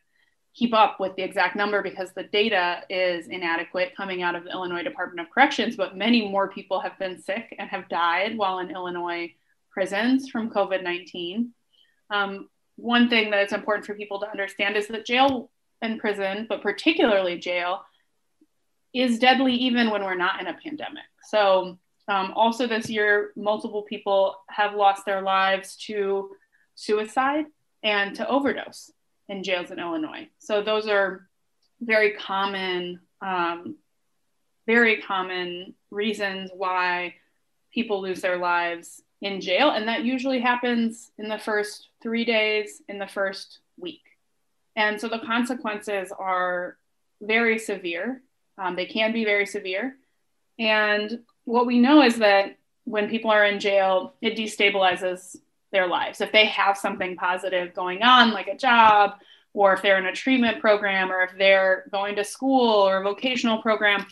keep 0.55 0.73
up 0.73 0.99
with 0.99 1.15
the 1.17 1.23
exact 1.23 1.57
number 1.57 1.83
because 1.83 2.13
the 2.15 2.25
data 2.25 2.83
is 2.89 3.29
inadequate 3.29 3.95
coming 3.97 4.23
out 4.23 4.35
of 4.35 4.45
the 4.45 4.51
Illinois 4.51 4.83
Department 4.83 5.27
of 5.27 5.33
Corrections, 5.33 5.77
but 5.77 5.97
many 5.97 6.29
more 6.29 6.49
people 6.49 6.81
have 6.81 6.99
been 6.99 7.21
sick 7.21 7.55
and 7.59 7.69
have 7.69 7.89
died 7.89 8.37
while 8.37 8.59
in 8.61 8.71
Illinois 8.71 9.33
prisons 9.71 10.31
from 10.31 10.51
COVID 10.51 10.83
19. 10.83 11.53
Um, 12.11 12.49
one 12.77 13.09
thing 13.09 13.31
that 13.31 13.45
is 13.45 13.53
important 13.53 13.87
for 13.87 13.95
people 13.95 14.21
to 14.21 14.31
understand 14.31 14.77
is 14.77 14.87
that 14.89 15.05
jail 15.05 15.51
and 15.83 16.01
prison, 16.01 16.47
but 16.49 16.63
particularly 16.63 17.39
jail, 17.39 17.83
is 18.95 19.19
deadly 19.19 19.55
even 19.55 19.91
when 19.91 20.03
we're 20.03 20.15
not 20.15 20.41
in 20.41 20.47
a 20.47 20.55
pandemic. 20.55 21.05
So, 21.25 21.79
um, 22.09 22.33
also 22.35 22.67
this 22.67 22.89
year, 22.89 23.33
multiple 23.37 23.83
people 23.83 24.37
have 24.49 24.75
lost 24.75 25.05
their 25.05 25.21
lives 25.21 25.77
to 25.87 26.31
suicide 26.75 27.45
and 27.83 28.17
to 28.17 28.27
overdose 28.27 28.91
in 29.29 29.43
jails 29.43 29.71
in 29.71 29.79
Illinois. 29.79 30.29
So, 30.39 30.63
those 30.63 30.89
are 30.89 31.29
very 31.81 32.13
common, 32.13 33.01
um, 33.21 33.77
very 34.67 35.03
common 35.03 35.75
reasons 35.91 36.51
why 36.55 37.15
people 37.73 38.01
lose 38.01 38.21
their 38.21 38.39
lives 38.39 39.03
in 39.21 39.41
jail. 39.41 39.71
And 39.71 39.89
that 39.89 40.05
usually 40.05 40.41
happens 40.41 41.11
in 41.19 41.29
the 41.29 41.39
first 41.39 41.89
three 42.03 42.25
days, 42.25 42.83
in 42.89 42.99
the 42.99 43.07
first 43.07 43.61
week. 43.77 44.03
And 44.77 45.01
so 45.01 45.09
the 45.09 45.19
consequences 45.19 46.13
are 46.17 46.77
very 47.21 47.59
severe. 47.59 48.23
Um, 48.59 48.77
they 48.77 48.87
can 48.87 49.13
be 49.13 49.25
very 49.25 49.47
severe. 49.47 49.97
And 50.59 51.21
what 51.45 51.67
we 51.67 51.79
know 51.79 52.03
is 52.03 52.17
that 52.17 52.57
when 52.85 53.09
people 53.09 53.31
are 53.31 53.45
in 53.45 53.61
jail, 53.61 54.15
it 54.21 54.37
destabilizes 54.37 55.37
their 55.71 55.87
lives. 55.87 56.21
If 56.21 56.33
they 56.33 56.47
have 56.47 56.77
something 56.77 57.17
positive 57.17 57.75
going 57.75 58.03
on, 58.03 58.33
like 58.33 58.49
a 58.49 58.57
job, 58.57 59.13
or 59.53 59.73
if 59.75 59.83
they're 59.83 59.99
in 59.99 60.07
a 60.07 60.15
treatment 60.15 60.61
program, 60.61 61.11
or 61.11 61.23
if 61.23 61.37
they're 61.37 61.85
going 61.93 62.17
to 62.17 62.25
school 62.25 62.71
or 62.71 62.99
a 62.99 63.03
vocational 63.03 63.63
program, 63.63 64.07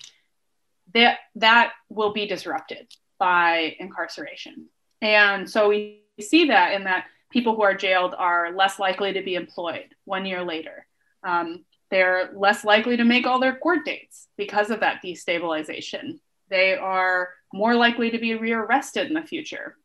that, 0.94 1.18
that 1.36 1.72
will 1.88 2.12
be 2.12 2.26
disrupted 2.26 2.86
by 3.18 3.74
incarceration. 3.78 4.66
And 5.02 5.48
so 5.48 5.68
we 5.68 6.02
see 6.20 6.48
that 6.48 6.74
in 6.74 6.84
that 6.84 7.06
people 7.30 7.54
who 7.54 7.62
are 7.62 7.74
jailed 7.74 8.14
are 8.16 8.52
less 8.52 8.78
likely 8.78 9.12
to 9.14 9.22
be 9.22 9.34
employed 9.34 9.94
one 10.04 10.26
year 10.26 10.42
later. 10.42 10.86
Um, 11.22 11.64
they're 11.96 12.30
less 12.34 12.62
likely 12.62 12.98
to 12.98 13.04
make 13.04 13.26
all 13.26 13.40
their 13.40 13.56
court 13.56 13.86
dates 13.86 14.28
because 14.36 14.68
of 14.68 14.80
that 14.80 15.00
destabilization. 15.02 16.18
They 16.50 16.74
are 16.76 17.30
more 17.54 17.74
likely 17.74 18.10
to 18.10 18.18
be 18.18 18.34
rearrested 18.34 19.06
in 19.06 19.14
the 19.14 19.22
future. 19.22 19.78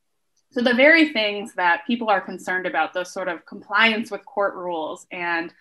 So, 0.52 0.60
the 0.60 0.74
very 0.74 1.13
things 1.13 1.54
that 1.54 1.88
people 1.88 2.10
are 2.10 2.19
concerned 2.19 2.67
about, 2.67 2.93
those 2.93 3.13
sort 3.13 3.30
of 3.30 3.45
compliance 3.45 4.12
with 4.12 4.26
court 4.26 4.56
rules 4.56 5.08
and 5.10 5.54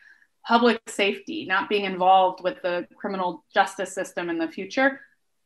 public 0.45 0.81
safety, 0.89 1.47
not 1.47 1.69
being 1.69 1.85
involved 1.85 2.43
with 2.43 2.61
the 2.63 2.89
criminal 2.97 3.45
justice 3.55 3.95
system 3.95 4.29
in 4.29 4.39
the 4.39 4.49
future, 4.49 5.01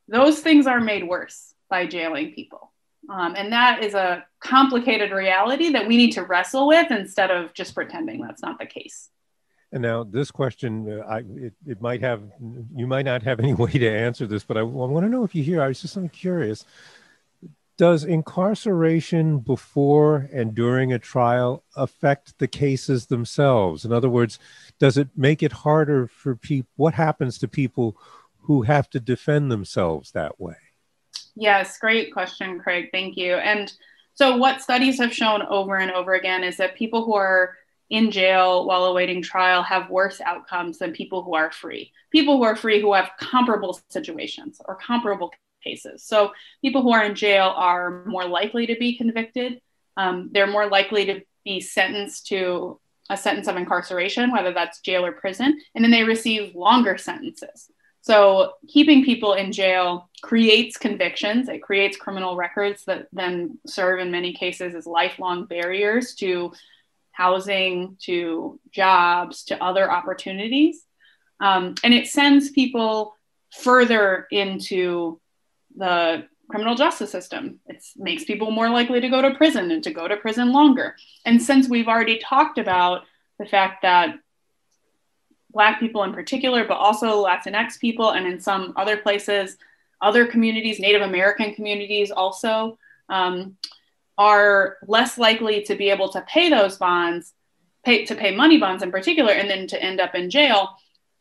those 0.09 0.41
things 0.41 0.67
are 0.67 0.81
made 0.81 1.07
worse 1.07 1.53
by 1.69 1.87
jailing 1.87 2.33
people. 2.33 2.73
Um, 3.11 3.35
and 3.37 3.53
that 3.53 3.85
is 3.85 3.93
a 3.93 4.25
complicated 4.41 5.11
reality 5.11 5.73
that 5.73 5.87
we 5.87 5.99
need 5.99 6.13
to 6.13 6.25
wrestle 6.25 6.67
with 6.67 6.91
instead 6.91 7.31
of 7.31 7.53
just 7.53 7.75
pretending 7.75 8.23
that's 8.23 8.41
not 8.41 8.59
the 8.59 8.65
case. 8.65 9.11
And 9.75 9.83
now 9.83 10.05
this 10.05 10.31
question, 10.31 11.01
uh, 11.01 11.05
I, 11.05 11.19
it, 11.19 11.53
it 11.67 11.83
might 11.83 12.01
have, 12.01 12.23
you 12.77 12.87
might 12.87 13.05
not 13.05 13.25
have 13.25 13.41
any 13.41 13.55
way 13.55 13.73
to 13.73 13.91
answer 13.91 14.25
this, 14.25 14.45
but 14.45 14.57
I, 14.57 14.61
I 14.61 14.63
want 14.63 15.05
to 15.05 15.11
know 15.11 15.25
if 15.25 15.35
you 15.35 15.43
hear, 15.43 15.61
I 15.61 15.69
was 15.69 15.83
just 15.83 15.97
I'm 15.97 16.09
curious. 16.09 16.65
Does 17.77 18.05
incarceration 18.05 19.41
before 19.41 20.29
and 20.33 20.55
during 20.55 20.93
a 20.93 21.01
trial 21.01 21.65
affect 21.75 22.39
the 22.39 22.47
cases 22.47 23.07
themselves? 23.07 23.85
In 23.85 23.93
other 23.93 24.09
words, 24.09 24.39
does 24.79 24.97
it 24.97 25.09
make 25.17 25.43
it 25.43 25.51
harder 25.51 26.07
for 26.07 26.37
people? 26.37 26.71
What 26.77 26.95
happens 26.95 27.37
to 27.39 27.49
people 27.49 27.97
who 28.43 28.63
have 28.63 28.89
to 28.91 29.01
defend 29.01 29.51
themselves 29.51 30.13
that 30.13 30.41
way? 30.41 30.55
Yes, 31.35 31.79
great 31.79 32.13
question, 32.13 32.61
Craig. 32.61 32.91
Thank 32.93 33.17
you. 33.17 33.35
And 33.35 33.73
so, 34.15 34.37
what 34.37 34.63
studies 34.63 35.01
have 35.01 35.13
shown 35.13 35.43
over 35.43 35.75
and 35.75 35.91
over 35.91 36.15
again 36.15 36.45
is 36.45 36.59
that 36.59 36.77
people 36.77 37.05
who 37.05 37.15
are 37.15 37.57
in 37.91 38.11
jail 38.11 38.67
while 38.67 38.85
awaiting 38.85 39.23
trial 39.23 39.63
have 39.63 39.91
worse 39.91 40.21
outcomes 40.21 40.79
than 40.79 40.93
people 40.93 41.23
who 41.23 41.35
are 41.35 41.53
free. 41.53 41.93
People 42.11 42.37
who 42.39 42.45
are 42.45 42.57
free 42.57 42.81
who 42.81 42.93
have 42.95 43.11
comparable 43.21 43.79
situations 43.91 44.61
or 44.65 44.77
comparable 44.77 45.33
cases. 45.63 46.05
So, 46.05 46.33
people 46.63 46.83
who 46.83 46.93
are 46.93 47.05
in 47.05 47.15
jail 47.15 47.53
are 47.57 48.05
more 48.05 48.27
likely 48.27 48.67
to 48.67 48.77
be 48.77 48.97
convicted. 48.97 49.61
Um, 49.97 50.31
they're 50.33 50.47
more 50.47 50.69
likely 50.69 51.07
to 51.07 51.23
be 51.45 51.61
sentenced 51.61 52.27
to 52.29 52.81
a 53.11 53.17
sentence 53.17 53.49
of 53.49 53.57
incarceration, 53.57 54.33
whether 54.33 54.53
that's 54.53 54.81
jail 54.81 55.05
or 55.05 55.13
prison, 55.13 55.59
and 55.75 55.85
then 55.85 55.91
they 55.91 56.05
receive 56.05 56.55
longer 56.55 56.97
sentences. 56.97 57.71
So, 58.01 58.53
keeping 58.69 59.05
people 59.05 59.33
in 59.33 59.51
jail 59.51 60.11
creates 60.23 60.77
convictions, 60.77 61.49
it 61.49 61.63
creates 61.63 61.97
criminal 61.97 62.37
records 62.37 62.85
that 62.85 63.07
then 63.13 63.59
serve 63.67 64.01
in 64.01 64.11
many 64.11 64.35
cases 64.35 64.75
as 64.75 64.87
lifelong 64.87 65.47
barriers 65.47 66.15
to 66.17 66.53
housing, 67.15 67.97
to 68.03 68.61
jobs, 68.73 69.45
to 69.45 69.63
other 69.63 69.91
opportunities. 69.91 70.85
Um, 71.41 71.75
and 71.85 71.95
it 71.95 72.09
sends 72.09 72.51
people 72.51 73.17
further 73.53 74.27
into 74.31 75.21
the 75.77 76.27
criminal 76.51 76.75
justice 76.75 77.11
system. 77.11 77.61
It 77.67 77.83
makes 77.97 78.25
people 78.25 78.51
more 78.51 78.69
likely 78.69 79.01
to 79.01 79.09
go 79.09 79.23
to 79.23 79.35
prison 79.35 79.71
and 79.71 79.83
to 79.85 79.93
go 79.93 80.07
to 80.09 80.17
prison 80.17 80.53
longer. 80.53 80.97
And 81.25 81.43
since 81.43 81.69
we've 81.69 81.89
already 81.89 82.19
talked 82.19 82.59
about 82.59 83.03
the 83.39 83.47
fact 83.47 83.83
that 83.83 84.17
Black 85.51 85.79
people 85.79 86.03
in 86.03 86.13
particular, 86.13 86.67
but 86.67 86.77
also 86.77 87.25
Latinx 87.25 87.79
people, 87.79 88.11
and 88.11 88.27
in 88.27 88.41
some 88.41 88.73
other 88.77 88.97
places, 88.97 89.57
other 90.01 90.27
communities, 90.27 90.81
Native 90.81 91.03
American 91.03 91.55
communities 91.55 92.11
also, 92.11 92.77
um, 93.09 93.57
are 94.17 94.77
less 94.87 95.19
likely 95.19 95.63
to 95.65 95.75
be 95.75 95.91
able 95.91 96.11
to 96.11 96.21
pay 96.23 96.49
those 96.49 96.77
bonds. 96.79 97.33
pay 97.85 98.05
to 98.07 98.15
pay 98.15 98.35
money 98.35 98.59
bonds 98.59 98.83
in 98.83 98.91
particular, 98.91 99.33
and 99.33 99.49
then 99.51 99.67
to 99.67 99.83
end 99.83 100.01
up 100.01 100.15
in 100.15 100.31
jail. 100.31 100.71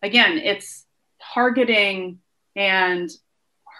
Again, 0.01 0.37
it's 0.37 0.85
targeting 1.33 2.19
and 2.55 3.09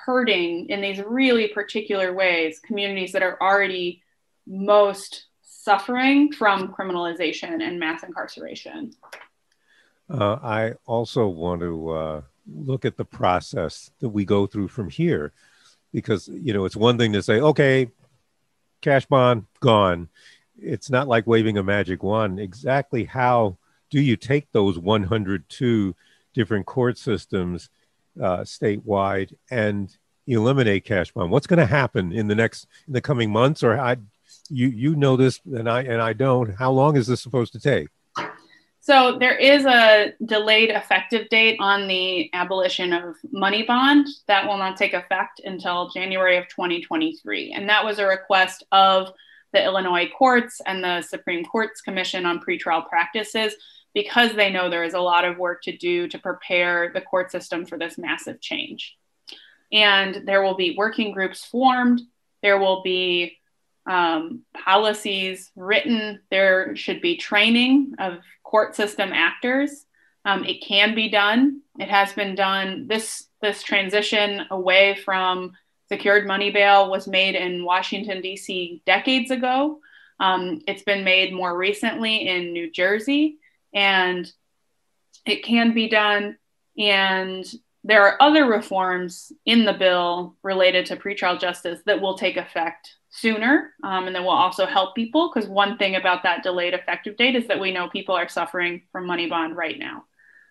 hurting 0.06 0.67
in 0.69 0.82
these 0.82 0.99
really 0.99 1.47
particular 1.47 2.13
ways 2.13 2.60
communities 2.60 3.13
that 3.13 3.23
are 3.23 3.38
already 3.41 4.02
most 4.45 5.28
suffering 5.41 6.32
from 6.34 6.73
criminalization 6.73 7.62
and 7.62 7.80
mass 7.80 8.04
incarceration. 8.04 8.91
Uh, 10.10 10.38
I 10.43 10.73
also 10.86 11.28
want 11.28 11.62
to 11.62 11.89
uh, 11.89 12.21
look 12.45 12.84
at 12.84 12.97
the 12.97 13.06
process 13.06 13.91
that 13.99 14.10
we 14.10 14.26
go 14.26 14.45
through 14.45 14.67
from 14.67 14.89
here, 14.89 15.32
because 15.93 16.28
you 16.28 16.54
know 16.54 16.65
it's 16.65 16.76
one 16.76 16.97
thing 16.97 17.13
to 17.13 17.23
say, 17.23 17.39
okay, 17.39 17.89
cash 18.84 19.06
bond 19.08 19.46
gone. 19.60 20.10
It's 20.58 20.89
not 20.89 21.08
like 21.08 21.26
waving 21.26 21.58
a 21.58 21.63
magic 21.63 22.04
wand. 22.04 22.39
Exactly 22.39 23.06
how 23.06 23.58
do 23.89 24.00
you 24.00 24.15
take 24.15 24.52
those 24.52 24.78
102 24.78 25.96
different 26.34 26.65
court 26.65 26.98
systems 26.98 27.69
uh, 28.22 28.39
statewide 28.39 29.34
and 29.50 29.96
eliminate 30.28 30.86
cash 30.86 31.12
bond? 31.12 31.32
What's 31.32 31.48
going 31.48 31.60
to 31.60 31.65
happen 31.65 32.12
in 32.12 32.28
the 32.28 32.36
next 32.36 32.67
in 32.88 32.93
the 32.93 33.02
coming 33.02 33.32
months, 33.32 33.63
or 33.63 33.80
I, 33.80 33.98
you 34.50 34.67
you 34.67 34.96
know 34.96 35.15
this 35.15 35.39
and 35.46 35.69
I 35.69 35.82
and 35.82 36.02
I 36.02 36.13
don't. 36.13 36.54
How 36.56 36.72
long 36.72 36.96
is 36.96 37.08
this 37.08 37.22
supposed 37.22 37.54
to 37.54 37.60
take? 37.60 37.88
So 38.84 39.17
there 39.17 39.38
is 39.38 39.65
a 39.65 40.12
delayed 40.26 40.69
effective 40.69 41.30
date 41.30 41.56
on 41.62 41.88
the 41.88 42.30
abolition 42.34 42.91
of 42.91 43.15
money 43.32 43.63
bond 43.63 44.10
that 44.28 44.46
will 44.46 44.58
not 44.58 44.76
take 44.76 44.93
effect 44.93 45.39
until 45.46 45.89
January 45.91 46.36
of 46.36 46.50
2023. 46.50 47.54
And 47.54 47.69
that 47.69 47.86
was 47.86 48.00
a 48.00 48.06
request 48.06 48.65
of 48.74 49.13
the 49.54 49.63
Illinois 49.63 50.10
courts 50.10 50.60
and 50.65 50.84
the 50.84 51.02
Supreme 51.02 51.46
Court's 51.46 51.80
Commission 51.80 52.26
on 52.26 52.41
Pretrial 52.41 52.86
Practices 52.89 53.54
because 53.93 54.34
they 54.34 54.52
know 54.52 54.69
there 54.69 54.84
is 54.84 54.96
a 54.96 55.00
lot 55.00 55.24
of 55.24 55.38
work 55.38 55.62
to 55.62 55.78
do 55.78 56.10
to 56.10 56.19
prepare 56.19 56.91
the 56.93 57.00
court 57.00 57.32
system 57.32 57.65
for 57.65 57.78
this 57.78 57.98
massive 57.98 58.41
change. 58.41 58.98
And 59.72 60.28
there 60.28 60.43
will 60.43 60.58
be 60.58 60.76
working 60.78 61.13
groups 61.13 61.46
formed. 61.46 62.02
There 62.41 62.60
will 62.60 62.84
be 62.84 63.38
um, 63.86 64.43
policies 64.54 65.52
written. 65.56 66.22
There 66.30 66.76
should 66.76 67.02
be 67.02 67.17
training 67.17 67.96
of 68.00 68.19
court 68.43 68.76
system 68.76 69.12
actors. 69.13 69.86
Um, 70.26 70.46
it 70.46 70.63
can 70.63 70.96
be 70.96 71.10
done. 71.10 71.62
It 71.80 71.89
has 71.89 72.13
been 72.13 72.36
done. 72.36 72.88
This 72.88 73.28
this 73.41 73.62
transition 73.62 74.46
away 74.52 74.96
from 74.96 75.52
secured 75.89 76.26
money 76.26 76.50
bail 76.50 76.89
was 76.89 77.08
made 77.08 77.36
in 77.36 77.65
Washington 77.65 78.22
D.C. 78.22 78.82
decades 78.86 79.32
ago. 79.32 79.80
Um, 80.19 80.62
it's 80.67 80.84
been 80.84 81.04
made 81.04 81.34
more 81.34 81.56
recently 81.56 82.28
in 82.28 82.54
New 82.54 82.72
Jersey, 82.72 83.38
and 83.74 84.32
it 85.26 85.43
can 85.43 85.74
be 85.74 85.89
done. 85.89 86.38
And 86.78 87.46
there 87.84 88.04
are 88.04 88.22
other 88.22 88.46
reforms 88.46 89.32
in 89.46 89.65
the 89.65 89.74
bill 89.74 90.36
related 90.41 90.86
to 90.86 90.96
pretrial 90.96 91.39
justice 91.39 91.82
that 91.86 92.00
will 92.00 92.17
take 92.17 92.38
effect 92.38 92.96
sooner 93.10 93.74
um, 93.84 94.08
and 94.08 94.15
that 94.15 94.24
will 94.24 94.30
also 94.30 94.65
help 94.65 94.96
people 94.96 95.32
because 95.34 95.50
one 95.50 95.78
thing 95.78 95.96
about 95.96 96.24
that 96.24 96.43
delayed 96.43 96.74
effective 96.74 97.17
date 97.17 97.36
is 97.36 97.48
that 97.48 97.60
we 97.60 97.72
know 97.72 97.89
people 97.89 98.15
are 98.15 98.30
suffering 98.30 98.82
from 98.91 99.06
money 99.06 99.28
bond 99.28 99.56
right 99.56 99.78
now. 99.78 100.06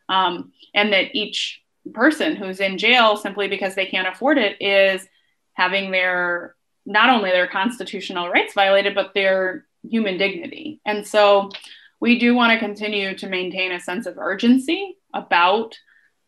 Um, 0.09 0.53
and 0.75 0.93
that 0.93 1.15
each 1.15 1.61
person 1.93 2.37
who's 2.37 2.61
in 2.61 2.79
jail 2.79 3.17
simply 3.17 3.49
because 3.49 3.75
they 3.75 3.87
can't 3.87 4.07
afford 4.07 4.39
it 4.39 4.61
is 4.61 5.07
having 5.55 5.91
their 5.91 6.55
not 6.85 7.11
only 7.11 7.31
their 7.31 7.49
constitutional 7.49 8.29
rights 8.29 8.55
violated 8.55 8.95
but 8.95 9.15
their 9.15 9.67
human 9.83 10.19
dignity. 10.19 10.81
And 10.85 11.07
so 11.07 11.51
we 11.99 12.19
do 12.19 12.35
want 12.35 12.53
to 12.53 12.59
continue 12.59 13.17
to 13.17 13.29
maintain 13.29 13.73
a 13.73 13.81
sense 13.81 14.07
of 14.07 14.19
urgency 14.19 14.97
about 15.15 15.77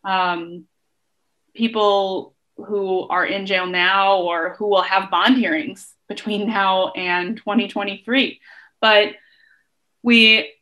um, 0.05 0.67
people 1.55 2.35
who 2.57 3.09
are 3.09 3.27
in 3.27 3.47
jail 3.47 3.67
now 3.67 4.19
or 4.19 4.55
who 4.55 4.69
will 4.69 4.83
have 4.83 5.11
bond 5.11 5.37
hearings 5.37 5.93
between 6.09 6.47
now 6.47 6.91
and 6.91 7.37
2023. 7.37 8.41
But 8.81 9.15
we 10.03 10.53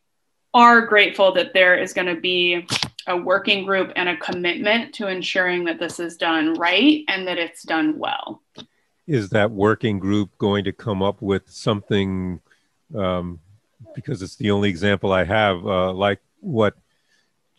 are 0.53 0.81
grateful 0.81 1.33
that 1.33 1.53
there 1.53 1.77
is 1.77 1.93
going 1.93 2.13
to 2.13 2.19
be 2.19 2.67
a 3.07 3.17
working 3.17 3.65
group 3.65 3.91
and 3.95 4.07
a 4.07 4.17
commitment 4.17 4.93
to 4.95 5.07
ensuring 5.07 5.65
that 5.65 5.79
this 5.79 5.99
is 5.99 6.15
done 6.15 6.53
right 6.53 7.03
and 7.07 7.27
that 7.27 7.37
it's 7.37 7.63
done 7.63 7.97
well. 7.97 8.41
Is 9.05 9.29
that 9.31 9.51
working 9.51 9.99
group 9.99 10.37
going 10.37 10.63
to 10.63 10.71
come 10.71 11.01
up 11.01 11.21
with 11.21 11.49
something? 11.49 12.39
Um, 12.95 13.39
because 13.95 14.21
it's 14.21 14.37
the 14.37 14.51
only 14.51 14.69
example 14.69 15.11
I 15.11 15.25
have, 15.25 15.65
uh, 15.65 15.91
like 15.91 16.19
what 16.39 16.75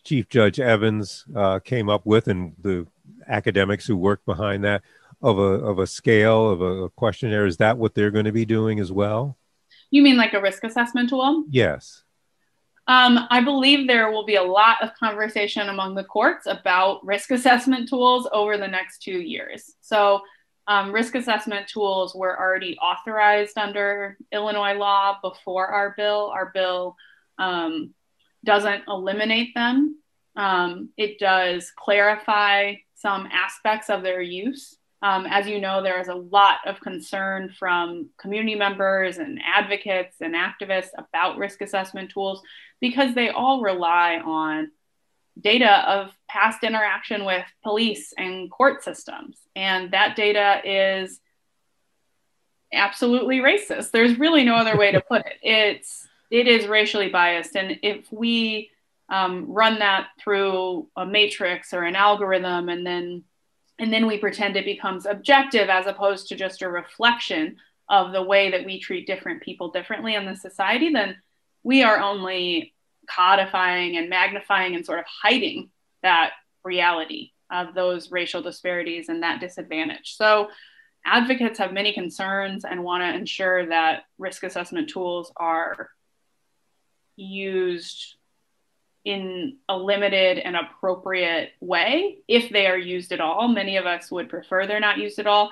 Chief 0.03 0.27
Judge 0.29 0.59
Evans 0.59 1.25
uh, 1.35 1.59
came 1.59 1.89
up 1.89 2.05
with, 2.05 2.27
and 2.27 2.53
the 2.61 2.87
academics 3.27 3.85
who 3.85 3.97
work 3.97 4.23
behind 4.25 4.63
that 4.63 4.81
of 5.21 5.39
a 5.39 5.41
of 5.41 5.79
a 5.79 5.87
scale 5.87 6.49
of 6.49 6.61
a 6.61 6.89
questionnaire 6.89 7.45
is 7.45 7.57
that 7.57 7.77
what 7.77 7.95
they're 7.95 8.11
going 8.11 8.25
to 8.25 8.31
be 8.31 8.45
doing 8.45 8.79
as 8.79 8.91
well? 8.91 9.37
You 9.91 10.01
mean 10.01 10.17
like 10.17 10.33
a 10.33 10.41
risk 10.41 10.63
assessment 10.63 11.09
tool? 11.09 11.45
Yes. 11.49 12.03
Um, 12.87 13.25
i 13.31 13.41
believe 13.41 13.87
there 13.87 14.11
will 14.11 14.25
be 14.25 14.35
a 14.35 14.43
lot 14.43 14.77
of 14.83 14.93
conversation 14.93 15.69
among 15.69 15.95
the 15.95 16.03
courts 16.03 16.45
about 16.45 17.03
risk 17.03 17.31
assessment 17.31 17.89
tools 17.89 18.29
over 18.31 18.57
the 18.57 18.67
next 18.67 18.99
two 18.99 19.19
years. 19.19 19.73
So 19.81 20.21
um, 20.67 20.91
risk 20.91 21.15
assessment 21.15 21.67
tools 21.67 22.13
were 22.13 22.39
already 22.39 22.77
authorized 22.77 23.57
under 23.57 24.17
illinois 24.31 24.73
law 24.73 25.17
before 25.21 25.67
our 25.67 25.95
bill. 25.97 26.31
Our 26.33 26.51
bill 26.53 26.95
um, 27.39 27.93
doesn't 28.43 28.83
eliminate 28.87 29.55
them. 29.55 29.99
Um, 30.35 30.89
it 30.97 31.17
does 31.17 31.71
clarify 31.75 32.75
some 33.05 33.27
aspects 33.31 33.89
of 33.89 34.01
their 34.01 34.21
use 34.21 34.77
um, 35.05 35.27
as 35.27 35.45
you 35.45 35.61
know, 35.61 35.83
there 35.83 35.99
is 35.99 36.07
a 36.07 36.15
lot 36.15 36.59
of 36.65 36.79
concern 36.79 37.53
from 37.59 38.09
community 38.17 38.55
members 38.55 39.19
and 39.19 39.39
advocates 39.45 40.15
and 40.19 40.33
activists 40.33 40.89
about 40.97 41.37
risk 41.37 41.61
assessment 41.61 42.09
tools 42.09 42.41
because 42.81 43.13
they 43.13 43.29
all 43.29 43.61
rely 43.61 44.15
on 44.15 44.71
data 45.39 45.87
of 45.87 46.11
past 46.27 46.63
interaction 46.63 47.23
with 47.23 47.45
police 47.61 48.13
and 48.17 48.49
court 48.49 48.83
systems. 48.83 49.37
And 49.55 49.91
that 49.91 50.15
data 50.15 50.61
is 50.63 51.19
absolutely 52.73 53.41
racist. 53.41 53.91
There's 53.91 54.17
really 54.17 54.43
no 54.43 54.55
other 54.55 54.75
way 54.75 54.91
to 54.91 55.01
put 55.01 55.23
it. 55.23 55.37
It's 55.43 56.07
it 56.31 56.47
is 56.47 56.65
racially 56.65 57.09
biased. 57.09 57.55
And 57.55 57.77
if 57.83 58.11
we 58.11 58.71
um, 59.09 59.45
run 59.47 59.79
that 59.79 60.07
through 60.19 60.87
a 60.95 61.05
matrix 61.05 61.73
or 61.73 61.83
an 61.83 61.95
algorithm 61.95 62.69
and 62.69 62.85
then 62.85 63.23
and 63.77 63.91
then 63.91 64.07
we 64.07 64.17
pretend 64.17 64.55
it 64.55 64.65
becomes 64.65 65.05
objective 65.05 65.69
as 65.69 65.85
opposed 65.85 66.29
to 66.29 66.35
just 66.35 66.61
a 66.61 66.69
reflection 66.69 67.57
of 67.89 68.13
the 68.13 68.23
way 68.23 68.51
that 68.51 68.65
we 68.65 68.79
treat 68.79 69.05
different 69.05 69.43
people 69.43 69.69
differently 69.69 70.15
in 70.15 70.25
the 70.25 70.35
society, 70.35 70.91
then 70.91 71.17
we 71.63 71.83
are 71.83 71.99
only 71.99 72.73
codifying 73.09 73.97
and 73.97 74.09
magnifying 74.09 74.75
and 74.75 74.85
sort 74.85 74.99
of 74.99 75.05
hiding 75.05 75.69
that 76.01 76.31
reality 76.63 77.31
of 77.51 77.75
those 77.75 78.11
racial 78.11 78.41
disparities 78.41 79.09
and 79.09 79.21
that 79.21 79.39
disadvantage. 79.39 80.15
So, 80.15 80.49
advocates 81.05 81.59
have 81.59 81.71
many 81.71 81.93
concerns 81.93 82.65
and 82.65 82.83
want 82.83 83.03
to 83.03 83.15
ensure 83.15 83.67
that 83.67 84.05
risk 84.17 84.41
assessment 84.41 84.89
tools 84.89 85.31
are 85.37 85.91
used 87.15 88.15
in 89.05 89.57
a 89.69 89.77
limited 89.77 90.39
and 90.39 90.55
appropriate 90.55 91.51
way 91.61 92.17
if 92.27 92.49
they 92.49 92.65
are 92.65 92.77
used 92.77 93.11
at 93.11 93.21
all. 93.21 93.47
Many 93.47 93.77
of 93.77 93.85
us 93.85 94.11
would 94.11 94.29
prefer 94.29 94.65
they're 94.65 94.79
not 94.79 94.97
used 94.97 95.19
at 95.19 95.27
all. 95.27 95.51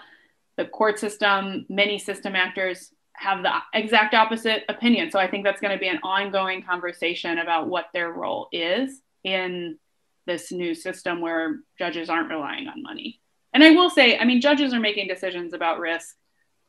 The 0.58 0.66
court 0.66 1.00
system, 1.00 1.66
many 1.70 2.00
system 2.00 2.36
actors 2.36 2.92
have 3.13 3.44
the 3.44 3.52
exact 3.74 4.16
opposite 4.16 4.63
opinion. 4.70 5.12
So 5.12 5.20
I 5.20 5.30
think 5.30 5.44
that's 5.44 5.62
going 5.62 5.72
to 5.72 5.80
be 5.80 5.88
an 5.88 6.00
ongoing 6.04 6.63
conversation 6.63 7.38
about 7.38 7.68
what 7.68 7.86
their 7.94 8.12
role 8.12 8.48
is 8.52 9.00
in 9.24 9.78
this 10.26 10.52
new 10.52 10.74
system 10.74 11.22
where 11.22 11.60
judges 11.78 12.10
aren't 12.10 12.30
relying 12.30 12.68
on 12.68 12.82
money. 12.82 13.20
And 13.54 13.63
I 13.63 13.72
will 13.72 13.92
say, 13.92 14.18
I 14.18 14.26
mean, 14.26 14.42
judges 14.42 14.74
are 14.74 14.80
making 14.80 15.08
decisions 15.08 15.54
about 15.54 15.80
risk 15.80 16.16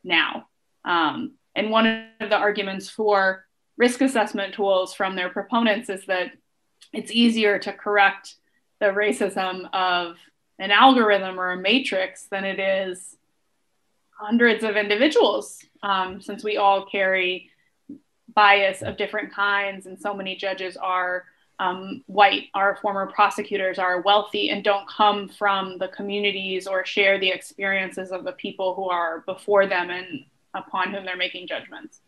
now. 0.03 0.47
Um, 0.83 1.33
and 1.55 1.71
one 1.71 1.87
of 2.19 2.29
the 2.29 2.37
arguments 2.37 2.89
for 2.89 3.45
risk 3.77 4.01
assessment 4.01 4.53
tools 4.53 4.93
from 4.93 5.15
their 5.15 5.29
proponents 5.29 5.89
is 5.89 6.05
that 6.05 6.31
it's 6.93 7.11
easier 7.11 7.59
to 7.59 7.73
correct 7.73 8.35
the 8.79 8.87
racism 8.87 9.69
of 9.73 10.17
an 10.59 10.71
algorithm 10.71 11.39
or 11.39 11.51
a 11.51 11.57
matrix 11.57 12.27
than 12.27 12.43
it 12.43 12.59
is 12.59 13.17
hundreds 14.17 14.63
of 14.63 14.77
individuals, 14.77 15.59
um, 15.83 16.21
since 16.21 16.43
we 16.43 16.57
all 16.57 16.85
carry 16.85 17.49
bias 18.33 18.81
of 18.81 18.97
different 18.97 19.33
kinds, 19.33 19.85
and 19.85 19.99
so 19.99 20.13
many 20.13 20.35
judges 20.35 20.77
are 20.77 21.25
um, 21.59 22.03
white, 22.07 22.47
our 22.53 22.77
former 22.81 23.07
prosecutors 23.07 23.79
are 23.79 24.01
wealthy, 24.01 24.49
and 24.49 24.63
don't 24.63 24.87
come 24.89 25.29
from 25.29 25.77
the 25.77 25.87
communities 25.89 26.67
or 26.67 26.85
share 26.85 27.19
the 27.19 27.29
experiences 27.29 28.11
of 28.11 28.23
the 28.23 28.33
people 28.33 28.75
who 28.75 28.89
are 28.89 29.21
before 29.25 29.65
them 29.65 29.89
and 29.89 30.25
upon 30.53 30.93
whom 30.93 31.05
they're 31.05 31.17
making 31.17 31.47
judgments. 31.47 32.01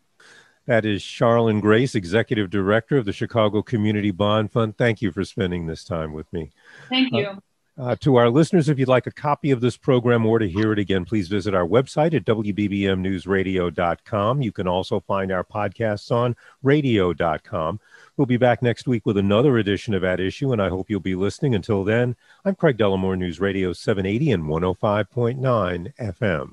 That 0.68 0.84
is 0.84 1.02
Charlene 1.02 1.60
Grace, 1.62 1.94
Executive 1.94 2.50
Director 2.50 2.98
of 2.98 3.06
the 3.06 3.12
Chicago 3.12 3.62
Community 3.62 4.10
Bond 4.10 4.52
Fund. 4.52 4.76
Thank 4.76 5.00
you 5.00 5.10
for 5.10 5.24
spending 5.24 5.66
this 5.66 5.82
time 5.82 6.12
with 6.12 6.30
me. 6.30 6.50
Thank 6.90 7.10
you. 7.14 7.26
Uh, 7.26 7.36
uh, 7.78 7.96
to 8.00 8.16
our 8.16 8.28
listeners, 8.28 8.68
if 8.68 8.78
you'd 8.78 8.86
like 8.86 9.06
a 9.06 9.10
copy 9.10 9.50
of 9.50 9.62
this 9.62 9.78
program 9.78 10.26
or 10.26 10.38
to 10.38 10.46
hear 10.46 10.74
it 10.74 10.78
again, 10.78 11.06
please 11.06 11.28
visit 11.28 11.54
our 11.54 11.66
website 11.66 12.12
at 12.12 12.26
WBBMNewsRadio.com. 12.26 14.42
You 14.42 14.52
can 14.52 14.68
also 14.68 15.00
find 15.00 15.32
our 15.32 15.42
podcasts 15.42 16.10
on 16.10 16.36
radio.com. 16.62 17.80
We'll 18.18 18.26
be 18.26 18.36
back 18.36 18.60
next 18.60 18.86
week 18.86 19.06
with 19.06 19.16
another 19.16 19.56
edition 19.56 19.94
of 19.94 20.04
At 20.04 20.20
Issue, 20.20 20.52
and 20.52 20.60
I 20.60 20.68
hope 20.68 20.90
you'll 20.90 21.00
be 21.00 21.14
listening. 21.14 21.54
Until 21.54 21.82
then, 21.82 22.14
I'm 22.44 22.56
Craig 22.56 22.76
Dellimore, 22.76 23.16
News 23.16 23.40
Radio 23.40 23.72
780 23.72 24.32
and 24.32 24.44
105.9 24.44 25.94
FM. 25.96 26.52